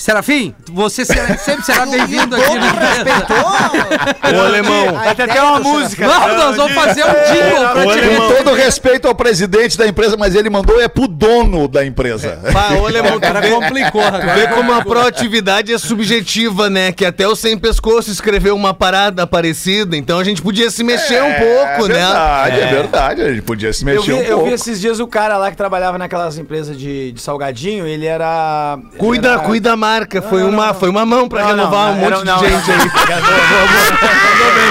[0.02, 4.36] Serafim, você será- sempre será bem-vindo aqui na empresa.
[4.36, 4.98] O alemão.
[4.98, 6.08] Até tem uma do música.
[6.08, 8.16] Vamos, nós vamos fazer um jingle ti.
[8.16, 12.40] Com todo respeito ao presidente da empresa, mas ele mandou é pro dono da empresa.
[12.52, 14.34] Pá, ô, alemão, O cara complicou agora.
[14.34, 16.90] Vê como a proatividade é subjetiva, né?
[16.90, 21.22] Que até o Sem Pescoço escreveu uma parada parecida, então a gente podia se mexer
[21.22, 21.94] um pouco, é né?
[21.94, 22.66] verdade, é.
[22.74, 23.22] verdade.
[23.22, 24.44] A gente podia se Eu mexer vi, um eu pouco.
[24.46, 28.76] vi esses dias o cara lá que trabalhava naquelas empresas de, de salgadinho, ele era.
[28.90, 30.22] ele Cuida, era- cuida a marca.
[30.22, 30.74] Foi, não, uma, não.
[30.74, 32.74] foi uma mão pra Não, renovar não, um monte de não, gente não.
[32.74, 32.90] aí.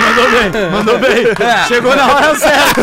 [0.07, 1.25] Mandou bem, mandou bem.
[1.67, 2.81] Chegou na hora certa.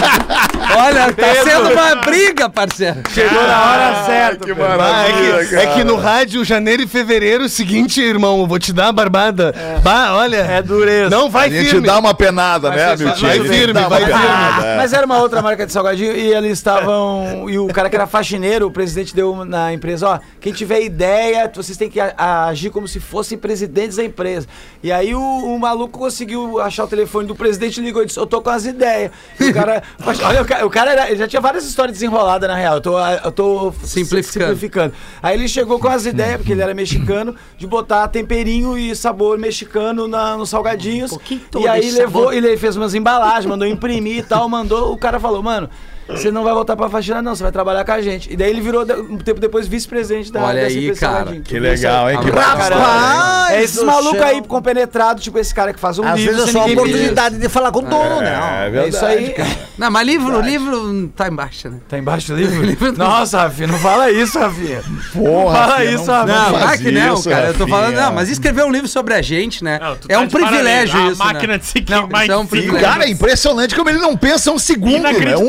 [0.77, 3.01] Olha, tá sendo uma briga, parceiro.
[3.13, 4.45] Chegou na hora certa.
[4.45, 4.53] que.
[4.53, 8.47] Ah, é, maravilha, que, é que no rádio, janeiro e fevereiro, o seguinte, irmão, eu
[8.47, 9.55] vou te dar a barbada.
[9.83, 10.37] Bah, olha.
[10.39, 11.11] É dureza.
[11.11, 11.87] Não vai A gente firme.
[11.87, 13.21] dá uma penada, né, ser- Milton?
[13.21, 14.07] vai A gente firme, vai firme.
[14.23, 14.77] penada, é.
[14.77, 17.49] Mas era uma outra marca de salgadinho e eles estavam.
[17.49, 21.51] E o cara que era faxineiro, o presidente deu na empresa: ó, quem tiver ideia,
[21.55, 24.47] vocês têm que a- agir como se fossem presidentes da empresa.
[24.83, 28.19] E aí o, o maluco conseguiu achar o telefone do presidente e ligou e disse:
[28.19, 29.11] Eu tô com as ideias.
[29.41, 29.83] E o cara.
[30.25, 32.75] olha, o cara, o cara era- ele já tinha várias histórias desenroladas, na real.
[32.75, 34.47] Eu tô, eu tô Simplificando.
[34.47, 34.95] simplificando.
[35.23, 39.39] Aí ele chegou com as ideias, porque ele era mexicano, de botar temperinho e sabor
[39.39, 41.11] mexicano na, nos salgadinhos.
[41.11, 42.35] pouquinho e todo aí levou, sabor.
[42.35, 44.93] ele fez umas embalagens, mandou imprimir e tal, mandou.
[44.93, 45.69] O cara falou, mano.
[46.09, 48.33] Você não vai voltar pra faxina, não, você vai trabalhar com a gente.
[48.33, 51.17] E daí ele virou, um tempo depois, vice-presidente da Olha aí, cara.
[51.17, 51.43] Salgadinho.
[51.43, 52.19] Que legal, hein?
[52.21, 52.31] Que.
[52.39, 56.35] Ah, É É esses malucos aí compenetrados, tipo esse cara que faz um Às livro
[56.35, 58.71] vezes é só a oportunidade de falar com o dono, né?
[58.75, 59.35] É isso aí.
[59.77, 61.79] Não, mas livro, livro tá embaixo, né?
[61.89, 62.93] Tá embaixo do livro?
[62.97, 64.83] Nossa, Rafinha, não fala isso, Rafinha.
[65.13, 66.67] Porra, Fala filha, isso, não, Rafinha.
[66.67, 67.47] Não, que não, isso, cara.
[67.49, 68.07] Eu tô falando, Rafinha.
[68.07, 69.79] não, mas escrever um livro sobre a gente, né?
[69.81, 71.59] Não, é tá um privilégio isso, máquina né?
[71.59, 72.47] de se queimar isso é um.
[72.81, 75.37] Cara, é impressionante como ele não pensa um segundo, né?
[75.37, 75.49] Um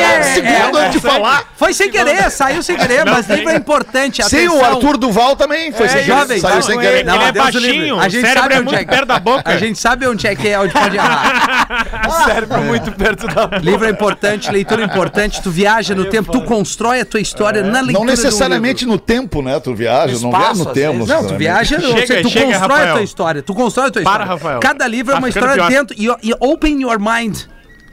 [0.00, 1.44] É, segundo é, antes de é, falar.
[1.56, 4.22] Foi sem querer, saiu sem querer, mas livro é importante.
[4.24, 4.64] Sem o.
[4.64, 6.06] Arthur Duval também foi sem querer.
[6.06, 6.98] jovem, Saiu sem querer.
[7.00, 8.84] ele, Não, ele é o baixinho, A o gente cérebro sabe é onde muito é
[8.84, 9.50] que- perto da boca.
[9.50, 11.66] A gente sabe onde é que é, onde pode errar.
[12.26, 13.58] Cérebro muito perto da boca.
[13.58, 17.62] Livro é importante, leitura é importante, tu viaja no tempo, tu constrói a tua história
[17.62, 19.58] na leitura Não necessariamente no tempo, né?
[19.60, 21.06] Tu viaja, não viaja espaço, no tempo.
[21.06, 24.26] Não, tu viaja, tu constrói a tua história, tu constrói a tua Para, história.
[24.26, 24.60] Rafael.
[24.60, 27.42] Cada livro é Tá uma história dentro, e open your mind.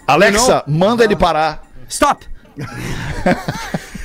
[0.08, 1.63] Alexa, manda ele parar.
[1.90, 2.26] Stop.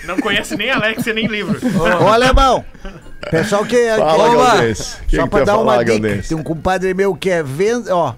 [0.04, 1.58] Não conhece nem Alexia, nem livro.
[2.02, 2.64] Ô, alemão.
[3.30, 3.76] Pessoal que.
[3.96, 4.96] Fala, que- Galdense.
[5.02, 6.22] O que Só que pra dar uma dica.
[6.26, 7.90] Tem um compadre meu que é vendo.
[7.90, 8.14] Ó.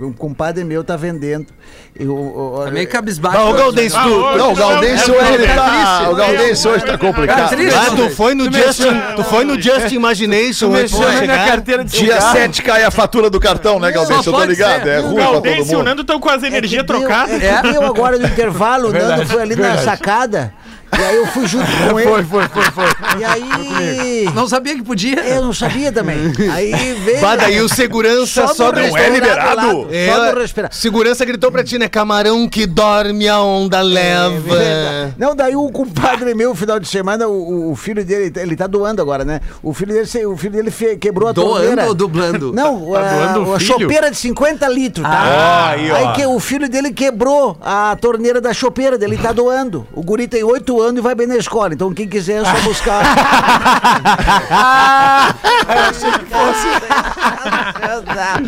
[0.00, 1.46] Um compadre meu tá vendendo.
[1.94, 2.16] Eu,
[2.56, 3.38] ó, Tá meio cabisbaixo.
[3.38, 5.68] Não, o Galdense, Ah, tu, Não, o Galdense é, hoje ele é, tá.
[5.70, 6.10] triste.
[6.12, 7.36] O Galdense hoje tá complicado.
[7.42, 7.78] Tá triste.
[7.78, 11.46] ah, tu foi no Justin, tu foi no Justin Imagination antes de chegar?
[11.46, 12.32] carteira de Dia cigarro.
[12.32, 14.26] 7 cai a fatura do cartão, né, Galdense?
[14.26, 14.82] Eu tô ligado.
[14.82, 14.88] ser.
[14.88, 15.84] É O ruim pra todo Galdense e o mundo.
[15.86, 17.42] Nando estão com as energias é deu- trocadas.
[17.42, 20.52] É deu agora no intervalo, o Nando foi ali na sacada.
[20.98, 22.08] E aí eu fui junto com ele.
[22.08, 23.20] Foi, foi, foi, foi.
[23.20, 24.28] E aí.
[24.34, 25.20] Não sabia que podia.
[25.20, 26.18] Eu não sabia também.
[26.52, 26.72] Aí
[27.04, 27.20] veio.
[27.20, 29.56] Bah, daí o segurança só, do Não é liberado?
[29.56, 30.72] lado, É, Só do respirar.
[30.72, 31.88] Segurança gritou pra ti, né?
[31.88, 34.56] Camarão que dorme, a onda leva.
[34.62, 38.66] É Não, daí o compadre meu, final de semana, o, o filho dele, ele tá
[38.66, 39.40] doando agora, né?
[39.62, 41.86] O filho dele, o filho dele fe- quebrou a Doando torneira.
[41.86, 42.52] ou dublando?
[42.52, 43.80] Não, Tá a, doando o a filho?
[43.80, 45.10] chopeira de 50 litros, tá?
[45.12, 46.12] Ah, aí, ó.
[46.12, 49.86] que o filho dele quebrou a torneira da chopeira dele, tá doando.
[49.94, 52.60] O guri tem 8 anos e vai bem na escola, então quem quiser é só
[52.62, 53.02] buscar.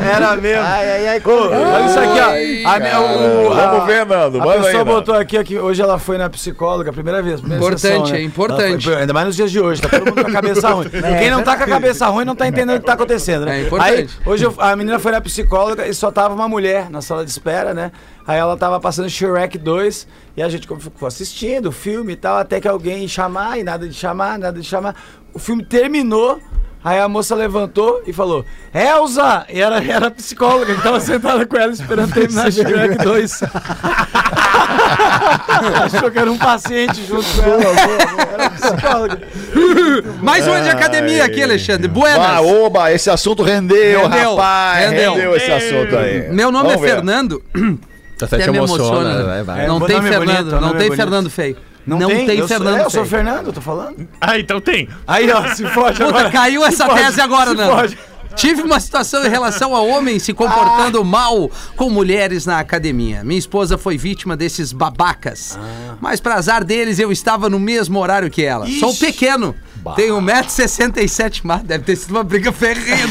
[0.00, 0.62] Era mesmo.
[0.64, 1.22] ai, ai, ai.
[1.24, 2.20] Olha isso aqui,
[2.66, 2.70] ó.
[2.70, 4.38] A, minha- o- a- Vamos ver, Nando.
[4.40, 4.84] A Manda pessoa aí, Nando.
[4.92, 7.40] botou aqui ó, que hoje ela foi na psicóloga, primeira vez.
[7.40, 8.18] Primeira Importante, sessão, né?
[8.18, 8.86] é importante.
[8.86, 10.86] Ela foi- ainda mais nos dias de hoje, tá todo mundo com a cabeça ruim.
[10.86, 13.44] E quem não tá com a cabeça ruim não tá entendendo o que tá acontecendo,
[13.46, 13.60] né?
[13.60, 13.92] É importante.
[13.92, 17.24] Aí, hoje eu- a menina foi na psicóloga e só tava uma mulher na sala
[17.24, 17.90] de espera, né?
[18.26, 20.06] Aí ela tava passando Shrek 2
[20.36, 23.86] e a gente ficou assistindo o filme e tal, até que alguém chamar e nada
[23.86, 24.96] de chamar, nada de chamar.
[25.32, 26.40] O filme terminou.
[26.82, 28.44] Aí a moça levantou e falou,
[28.74, 29.46] Elza!
[29.48, 33.40] E era, era a psicóloga que tava sentada com ela esperando terminar Shrek 2.
[35.84, 37.64] Achou que era um paciente junto com ela.
[38.34, 39.22] Era psicóloga.
[40.22, 41.88] Mais uma de academia aqui, Alexandre.
[41.88, 42.18] Buenas.
[42.18, 44.90] Ah, oba, esse assunto rendeu, Rendeu, rapaz.
[44.90, 45.14] rendeu.
[45.14, 46.28] Rendeu, esse assunto aí.
[46.30, 46.94] Meu nome Vamos é ver.
[46.96, 47.42] Fernando.
[48.16, 49.24] Até Até te me emociona, emociona.
[49.24, 49.66] vai, vai.
[49.66, 50.96] Não É, tem nome é Fernando, bonito, não é tem bonito.
[50.96, 51.56] Fernando feio.
[51.86, 53.24] Não, Não tem, tem, eu Fernando Sou, é, eu sou feio.
[53.24, 54.08] Fernando, tô falando.
[54.20, 54.88] Ah, então tem.
[55.06, 56.30] Aí, ó, se fode Puta, agora.
[56.30, 57.72] caiu essa Se tese agora, se Nando.
[57.76, 57.98] fode.
[58.36, 63.22] Tive uma situação em relação a homens se comportando mal com mulheres na academia.
[63.22, 65.56] Minha esposa foi vítima desses babacas.
[66.00, 68.66] Mas pra azar deles, eu estava no mesmo horário que ela.
[68.80, 69.54] Sou pequeno.
[69.94, 71.42] Tenho 1,67m.
[71.44, 73.06] Mas deve ter sido uma briga ferrenha.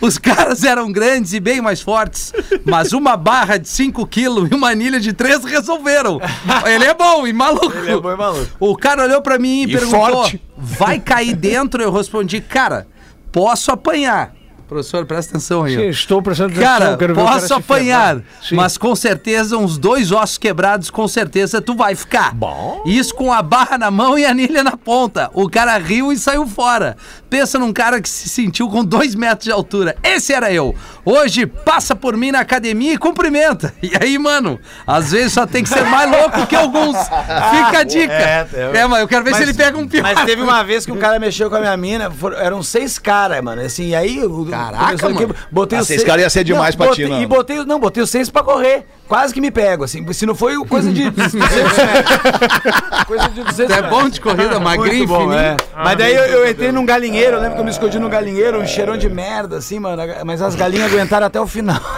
[0.00, 2.32] Os caras eram grandes e bem mais fortes.
[2.64, 6.20] Mas uma barra de 5 quilos e uma anilha de 3 resolveram.
[6.66, 7.76] Ele é bom e maluco.
[7.76, 8.46] Ele é bom e maluco.
[8.60, 10.40] O cara olhou pra mim e, E perguntou: forte.
[10.56, 11.82] vai cair dentro?
[11.82, 12.86] Eu respondi: cara,
[13.32, 14.32] posso apanhar.
[14.68, 15.74] Professor, presta atenção aí.
[15.74, 18.20] Sim, estou prestando atenção, Cara, quero cara posso se apanhar,
[18.52, 22.34] mas com certeza uns dois ossos quebrados, com certeza tu vai ficar.
[22.34, 22.82] Bom.
[22.84, 25.30] Isso com a barra na mão e a anilha na ponta.
[25.32, 26.98] O cara riu e saiu fora.
[27.30, 29.96] Pensa num cara que se sentiu com dois metros de altura.
[30.02, 30.74] Esse era eu.
[31.10, 33.72] Hoje passa por mim na academia e cumprimenta.
[33.82, 36.96] E aí, mano, às vezes só tem que ser mais louco que alguns.
[36.98, 38.12] Fica a dica.
[38.12, 38.86] É, É, é.
[38.86, 40.02] mas eu quero ver se ele pega um pior.
[40.02, 42.98] Mas teve uma vez que um cara mexeu com a minha mina, foram- eram seis
[42.98, 43.62] caras, mano.
[43.62, 44.22] Assim, e aí.
[44.22, 45.34] o- Caraca, mano.
[45.50, 47.22] botei Ah, os seis caras ia ser demais não, pra botei, ti, não.
[47.22, 48.86] E botei, não, botei os seis pra correr.
[49.08, 50.04] Quase que me pego, assim.
[50.12, 51.72] Se não foi coisa de 200 metros.
[53.08, 55.38] Coisa de 200 É bom de corrida, magrinho, Muito bom, fininho.
[55.38, 55.56] é.
[55.74, 58.60] Mas daí eu, eu entrei num galinheiro, eu lembro que eu me escondi num galinheiro,
[58.60, 60.02] um cheirão de merda, assim, mano.
[60.26, 61.80] Mas as galinhas aguentaram até o final.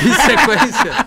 [0.00, 1.06] Que sequência.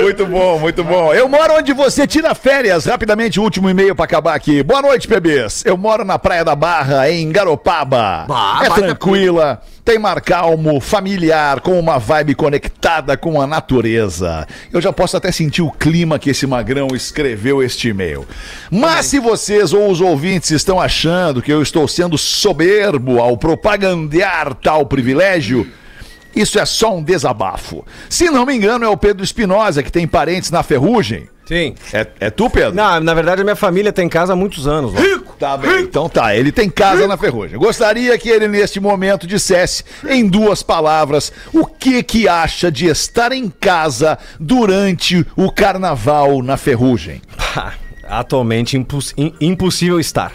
[0.00, 1.12] Muito bom, muito bom.
[1.12, 2.86] Eu moro onde você tira férias.
[2.86, 4.62] Rapidamente, o último e-mail pra acabar aqui.
[4.62, 5.62] Boa noite, bebês.
[5.66, 8.24] Eu moro na Praia da Barra, em Garopaba.
[8.26, 14.46] Bah, é tranquila, tem mar calmo, familiar, com uma vibe conectada com a natureza.
[14.72, 18.26] Eu já posso até sentir o clima que esse magrão escreveu este e-mail.
[18.70, 24.54] Mas se vocês ou os ouvintes estão achando que eu estou sendo soberbo ao propagandear
[24.54, 25.70] tal privilégio,
[26.34, 27.84] Isso é só um desabafo.
[28.08, 31.28] Se não me engano, é o Pedro Espinosa que tem parentes na ferrugem.
[31.46, 31.74] Sim.
[31.92, 32.74] É, é tu, Pedro?
[32.74, 34.94] Não, na verdade, a minha família tem casa há muitos anos.
[34.94, 35.00] lá.
[35.38, 35.82] Tá bem.
[35.82, 37.58] Então tá, ele tem casa na ferrugem.
[37.58, 43.30] Gostaria que ele, neste momento, dissesse, em duas palavras, o que que acha de estar
[43.32, 47.20] em casa durante o carnaval na ferrugem.
[48.08, 50.32] Atualmente, imposs- im- impossível estar.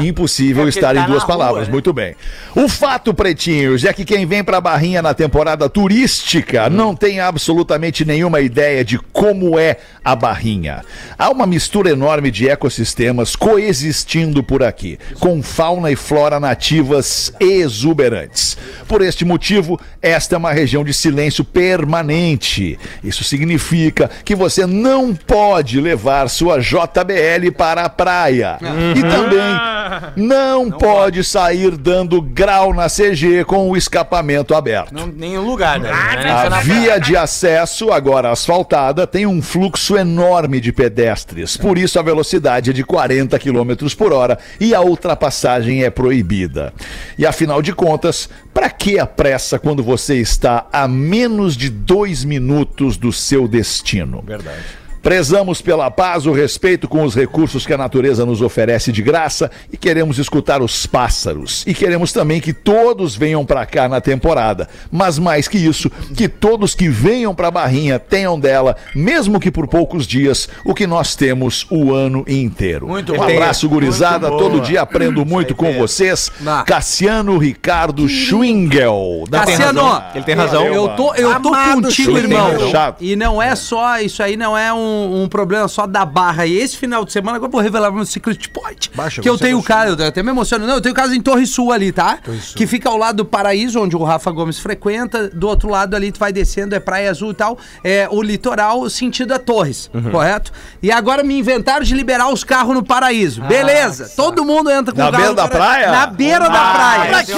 [0.00, 1.72] Impossível É estar tá em duas na rua, palavras, né?
[1.72, 2.14] muito bem.
[2.54, 8.04] O fato, pretinhos, é que quem vem pra Barrinha na temporada turística não tem absolutamente
[8.04, 10.82] nenhuma ideia de como é a Barrinha.
[11.18, 18.56] Há uma mistura enorme de ecossistemas coexistindo por aqui, com fauna e flora nativas exuberantes.
[18.86, 22.78] Por este motivo, esta é uma região de silêncio permanente.
[23.04, 28.58] Isso significa que você não pode levar sua JBL para a praia.
[28.96, 29.67] E também
[30.16, 34.92] não, pode sair dando grau na CG com o escapamento aberto.
[34.92, 35.90] Não, nenhum lugar, né?
[35.90, 41.56] A via de acesso, agora asfaltada, tem um fluxo enorme de pedestres.
[41.56, 46.72] Por isso a velocidade é de 40 km por hora e a ultrapassagem é proibida.
[47.16, 52.24] E afinal de contas, para que a pressa quando você está a menos de dois
[52.24, 54.22] minutos do seu destino?
[54.26, 54.77] Verdade.
[55.02, 59.50] Prezamos pela paz, o respeito com os recursos que a natureza nos oferece de graça
[59.72, 61.64] e queremos escutar os pássaros.
[61.66, 64.68] E queremos também que todos venham para cá na temporada.
[64.90, 69.66] Mas mais que isso, que todos que venham para Barrinha tenham dela, mesmo que por
[69.68, 72.88] poucos dias, o que nós temos o ano inteiro.
[72.88, 73.22] Muito um bom.
[73.22, 74.28] abraço, gurizada.
[74.28, 74.64] Muito Todo boa.
[74.64, 76.30] dia aprendo muito com vocês.
[76.40, 76.62] Vá.
[76.62, 79.24] Cassiano Ricardo Schwingel.
[79.28, 80.02] da Cassiano.
[80.14, 80.64] Ele tem razão.
[80.66, 82.70] Eu tô, eu tô Amado contigo, irmão.
[82.70, 83.02] Chato.
[83.02, 84.87] E não é só, isso aí não é um,
[85.24, 86.46] um problema só da barra.
[86.46, 88.90] E esse final de semana, agora eu vou revelar meu secret point.
[88.94, 89.76] Baixa, que eu tenho gostou.
[89.76, 90.66] casa, eu até me emociono.
[90.66, 92.18] Não, eu tenho casa em Torre Sul ali, tá?
[92.54, 95.28] Que fica ao lado do Paraíso, onde o Rafa Gomes frequenta.
[95.28, 97.58] Do outro lado ali, tu vai descendo, é Praia Azul e tal.
[97.84, 100.10] É o litoral, sentido a Torres, Uhum.
[100.10, 100.52] correto?
[100.82, 103.42] E agora me inventaram de liberar os carros no Paraíso.
[103.42, 104.10] Beleza.
[104.16, 105.90] Todo mundo entra com Na o carro beira no da praia?
[105.92, 107.10] Na beira da praia.
[107.10, 107.32] Pra quê?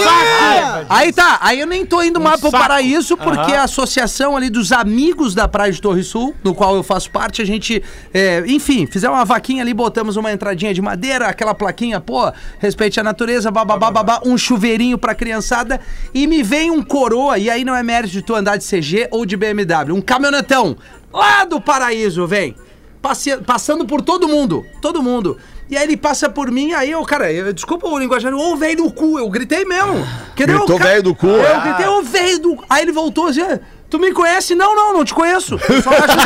[0.89, 2.51] Aí tá, aí eu nem tô indo mais pro.
[2.51, 6.83] Paraíso, porque a associação ali dos amigos da Praia de Torre Sul, no qual eu
[6.83, 7.83] faço parte, a gente,
[8.13, 12.99] é, enfim, fizemos uma vaquinha ali, botamos uma entradinha de madeira, aquela plaquinha, pô, respeite
[13.01, 15.81] a natureza, bababá, babá, um chuveirinho pra criançada,
[16.15, 19.09] e me vem um coroa, e aí não é mérito de tu andar de CG
[19.11, 20.77] ou de BMW, um caminhonetão,
[21.13, 22.55] lá do Paraíso, vem,
[23.03, 25.37] passe- passando por todo mundo, todo mundo.
[25.71, 28.79] E aí ele passa por mim, aí eu, cara, eu, desculpa o linguajar, ô velho
[28.79, 30.05] do cu, eu gritei mesmo.
[30.35, 31.61] Gritou velho do cu, Eu ah.
[31.61, 32.65] gritei, ô velho do.
[32.69, 33.61] Aí ele voltou assim, "Ah,
[33.91, 34.55] tu me conhece?
[34.55, 35.59] Não, não, não te conheço.
[35.69, 36.17] Eu só acho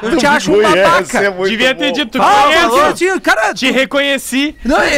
[0.00, 1.30] tu, eu te acho um babaca.
[1.48, 2.60] Devia ter dito, tu Ah, conhece?
[2.62, 4.56] falou assim, cara, Te tu- reconheci.
[4.64, 4.96] não, é,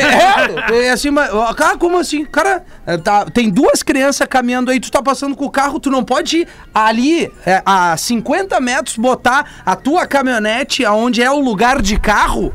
[0.70, 2.24] é, é assim, mas, cara, como assim?
[2.24, 5.90] Cara, é, tá, tem duas crianças caminhando aí, tu tá passando com o carro, tu
[5.90, 11.38] não pode ir ali, é, a 50 metros, botar a tua caminhonete aonde é o
[11.40, 12.52] lugar de carro?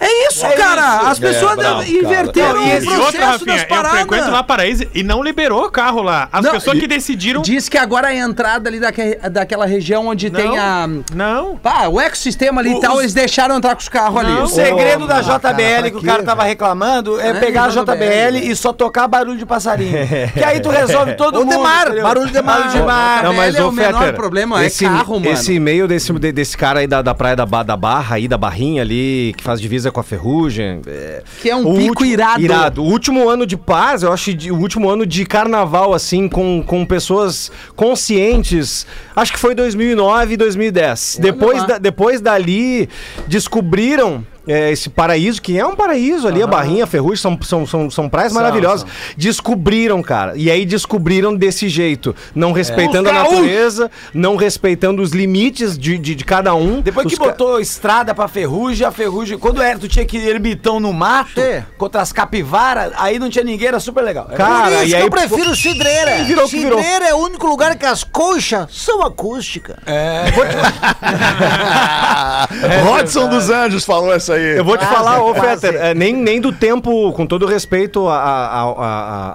[0.00, 1.08] É isso, cara!
[1.10, 2.60] As pessoas É, bravo, inverteram cara.
[2.60, 4.32] o E, e outra, processo Rafinha, das eu frequento paradas.
[4.32, 6.28] lá Paraíso e não liberou o carro lá.
[6.32, 7.42] As Não, pessoas que decidiram...
[7.42, 10.88] Diz que agora a entrada ali daque, daquela região onde tem a.
[11.14, 11.56] Não.
[11.56, 14.32] Pá, o ecossistema ali e O- tal, os- eles deixaram entrar com os carros ali.
[14.32, 17.68] O segredo da cara, JBL pra que o cara tava reclamando é, É, pegar a
[17.68, 17.82] JBL,
[18.38, 19.96] JBL e só tocar barulho de passarinho.
[20.34, 21.56] que aí tu resolve todo Ou mundo.
[21.56, 22.02] de mar, entendeu?
[22.02, 22.56] barulho de mar.
[22.58, 23.22] Barulho de mar.
[23.24, 25.30] Não, mas é o o menor Fetter, problema, é esse, carro, mano.
[25.32, 28.38] Esse e-mail desse, de- desse cara aí da, da praia da, da Barra, aí da
[28.38, 30.80] Barrinha ali, que faz divisa com a Ferrugem.
[30.86, 32.40] é, Que é um o pico último- irado.
[32.42, 32.82] Irado.
[32.82, 36.62] O último ano de paz, eu acho, de- o último ano de carnaval, assim, com,
[36.66, 41.18] com pessoas conscientes, acho que foi 2009 2010.
[41.20, 42.88] Depois, da, depois dali,
[43.28, 47.66] descobriram é, esse paraíso, que é um paraíso ali, a Barrinha, a Ferrugem, são, são,
[47.66, 48.86] são, são praias maravilhosas.
[49.16, 50.32] Descobriram, cara.
[50.36, 55.98] E aí descobriram desse jeito, não respeitando Os a natureza, não respeitando os limites de,
[55.98, 56.80] de, de cada um.
[56.80, 60.28] Depois que ca- botou estrada pra ferrugem, a ferrugem, quando era, tu tinha que ir
[60.28, 61.64] ermitão no mato, É.
[61.76, 64.26] contra as capivaras, aí não tinha ninguém, era super legal.
[64.28, 66.24] Era- Cara, Por isso e que aí eu prefiro cidreira.
[66.24, 66.78] virou o que virou.
[66.78, 69.76] cidreira é o único lugar que as conchas são acústicas.
[72.84, 74.56] Rodson dos Anjos falou essa aí.
[74.58, 75.34] Eu vou te Quase, falar, ô.
[75.34, 78.72] Fetter, é, nem, nem do tempo, com todo respeito a- a- a-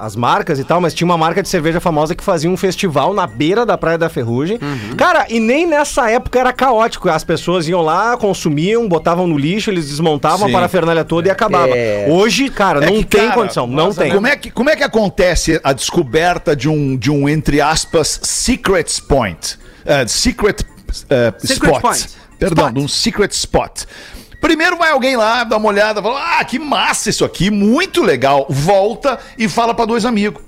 [0.01, 2.57] a- as marcas e tal, mas tinha uma marca de cerveja famosa que fazia um
[2.57, 4.59] festival na beira da Praia da Ferrugem.
[4.61, 4.95] Uhum.
[4.95, 7.09] Cara, e nem nessa época era caótico.
[7.09, 10.53] As pessoas iam lá, consumiam, botavam no lixo, eles desmontavam Sim.
[10.53, 11.73] a parafernália toda e acabava.
[12.09, 14.11] Hoje, cara, É não que, tem cara, condição, não tem.
[14.13, 18.19] Como é, que, como é que acontece a descoberta de um, de um entre aspas,
[18.23, 19.57] secret point?
[19.85, 20.63] Eh, secret,
[21.09, 21.81] eh, Secret spot.
[21.81, 22.07] point.
[22.37, 22.73] Perdão, Spot.
[22.75, 23.83] de um secret spot.
[24.41, 28.47] Primeiro vai alguém lá, dá uma olhada, fala: Ah, que massa isso aqui, muito legal.
[28.49, 30.41] Volta e fala pra dois amigos.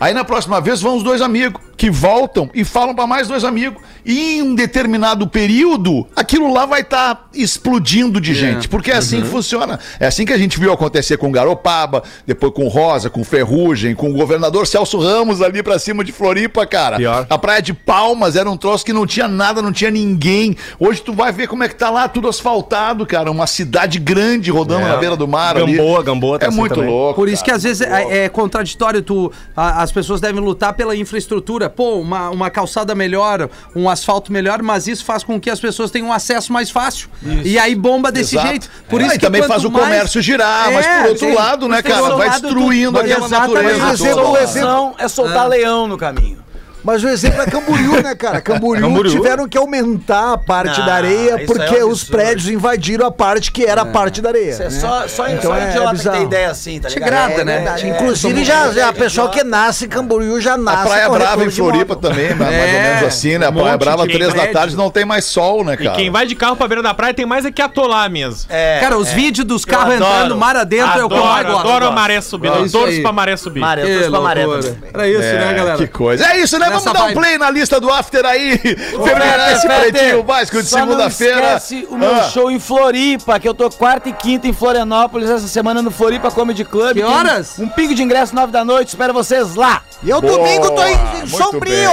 [0.00, 1.60] Aí na próxima vez vão os dois amigos.
[1.76, 3.82] Que voltam e falam pra mais dois amigos.
[4.04, 8.68] E em um determinado período, aquilo lá vai estar explodindo de gente.
[8.68, 9.78] Porque é assim que funciona.
[9.98, 14.10] É assim que a gente viu acontecer com Garopaba, depois com Rosa, com Ferrugem, com
[14.10, 16.96] o governador Celso Ramos ali pra cima de Floripa, cara.
[16.96, 17.26] Pior.
[17.28, 20.56] A Praia de Palmas era um troço que não tinha nada, não tinha ninguém.
[20.78, 23.30] Hoje tu vai ver como é que tá lá, tudo asfaltado, cara.
[23.30, 24.88] Uma cidade grande rodando É.
[24.88, 25.76] na beira do mar ali.
[25.76, 26.90] Gamboa, Gamboa tá É assim muito também.
[26.90, 27.14] louco.
[27.16, 27.56] Por isso que cara.
[27.56, 31.65] às vezes é, é contraditório, tu, a- as pessoas devem lutar pela infraestrutura.
[31.68, 35.90] Pô, uma, uma calçada melhor, um asfalto melhor, mas isso faz com que as pessoas
[35.90, 37.08] tenham um acesso mais fácil.
[37.44, 38.48] E aí bomba desse Exato.
[38.48, 38.70] jeito.
[38.88, 41.34] Por É, isso e que também faz o mais- comércio girar, mas É, por outro
[41.34, 43.54] lado, né, cara, vai destruindo mas aquela exatamente.
[43.54, 43.84] natureza.
[43.84, 44.38] Mas o exemplo- toda.
[44.38, 46.38] o exemplo- São- é soltar leão no caminho.
[46.86, 48.40] Mas o exemplo é Camboriú, né, cara?
[48.40, 49.10] Camboriú, Camboriú.
[49.12, 53.04] tiveram que aumentar a parte Não, da areia aí é porque um os prédios invadiram
[53.06, 54.52] a parte que era a parte da areia.
[54.52, 54.70] Isso é né?
[54.70, 57.08] só, só, Então só é idiota que tem ideia assim, tá ligado?
[57.08, 57.64] grada, É né?
[57.82, 57.88] é.
[57.88, 61.50] Inclusive, já, a pessoa que nasce em Camboriú já A nasce Praia com Brava em
[61.50, 63.46] Floripa também, mais ou É, menos assim, né?
[63.46, 65.96] A Praia Brava, três da tarde, não tem mais sol, né, E cara?
[65.96, 68.46] quem vai de carro pra beira da praia tem mais é que atolar mesmo.
[68.48, 69.14] É, Cara, os é.
[69.14, 71.60] vídeos dos carros entrando mar adentro é o que eu mais gosto.
[71.60, 72.54] adoro a maré subindo.
[72.58, 73.60] É isso torço pra maré subir.
[73.60, 74.74] Maré, eu torço pra maré também.
[74.94, 75.76] Era isso, né, galera?
[75.78, 76.24] Que coisa.
[76.26, 76.75] É isso, né?
[76.84, 77.18] Vamos dar um vibe.
[77.20, 78.58] play na lista do After aí.
[78.58, 81.56] Terminar esse pretinho básico de segunda-feira.
[81.56, 82.22] esquece o meu Ah.
[82.24, 86.30] show em Floripa, que eu tô quarta e quinta em Florianópolis essa semana no Floripa
[86.30, 86.94] Comedy Club.
[86.94, 87.58] Que horas?
[87.58, 89.82] Um pingo de ingresso nove da noite, espero vocês lá.
[90.02, 91.90] E eu Boa, domingo tô em, Sombrio.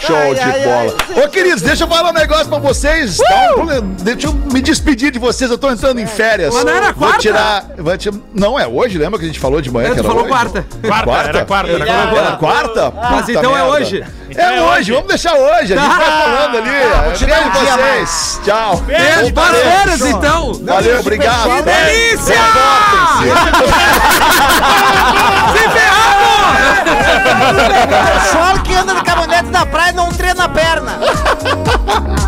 [0.00, 0.94] Show Ai, de ai, bola.
[1.16, 1.24] ai.
[1.24, 3.18] Ô, queridos, deixa eu falar um negócio pra vocês.
[3.18, 5.50] Dá um- deixa eu me despedir de vocês.
[5.50, 6.54] Eu tô entrando em férias.
[6.54, 7.18] Mas não era Vou quarta?
[7.18, 7.64] tirar.
[7.76, 9.88] Vou tirar- não, é hoje, lembra que a gente falou de manhã?
[9.88, 10.30] É, que era falou hoje?
[10.32, 10.66] quarta.
[10.86, 12.16] Quarta, era quarta, era quarta.
[12.18, 12.92] Era quarta?
[12.96, 13.70] Mas Puta então é merda.
[13.78, 14.04] hoje.
[14.36, 14.92] É, é hoje, hoje.
[14.92, 15.74] vamos deixar hoje.
[15.74, 16.70] A gente vai Ah, falando ali.
[16.70, 18.40] Beijo dia vocês.
[18.44, 18.76] Tchau.
[18.86, 20.52] Beijo, férias, então.
[20.62, 21.50] Valeu, obrigado.
[21.56, 22.34] Que delícia!
[27.40, 29.02] O pessoal que anda no
[29.42, 30.98] na da Praia não treina a perna.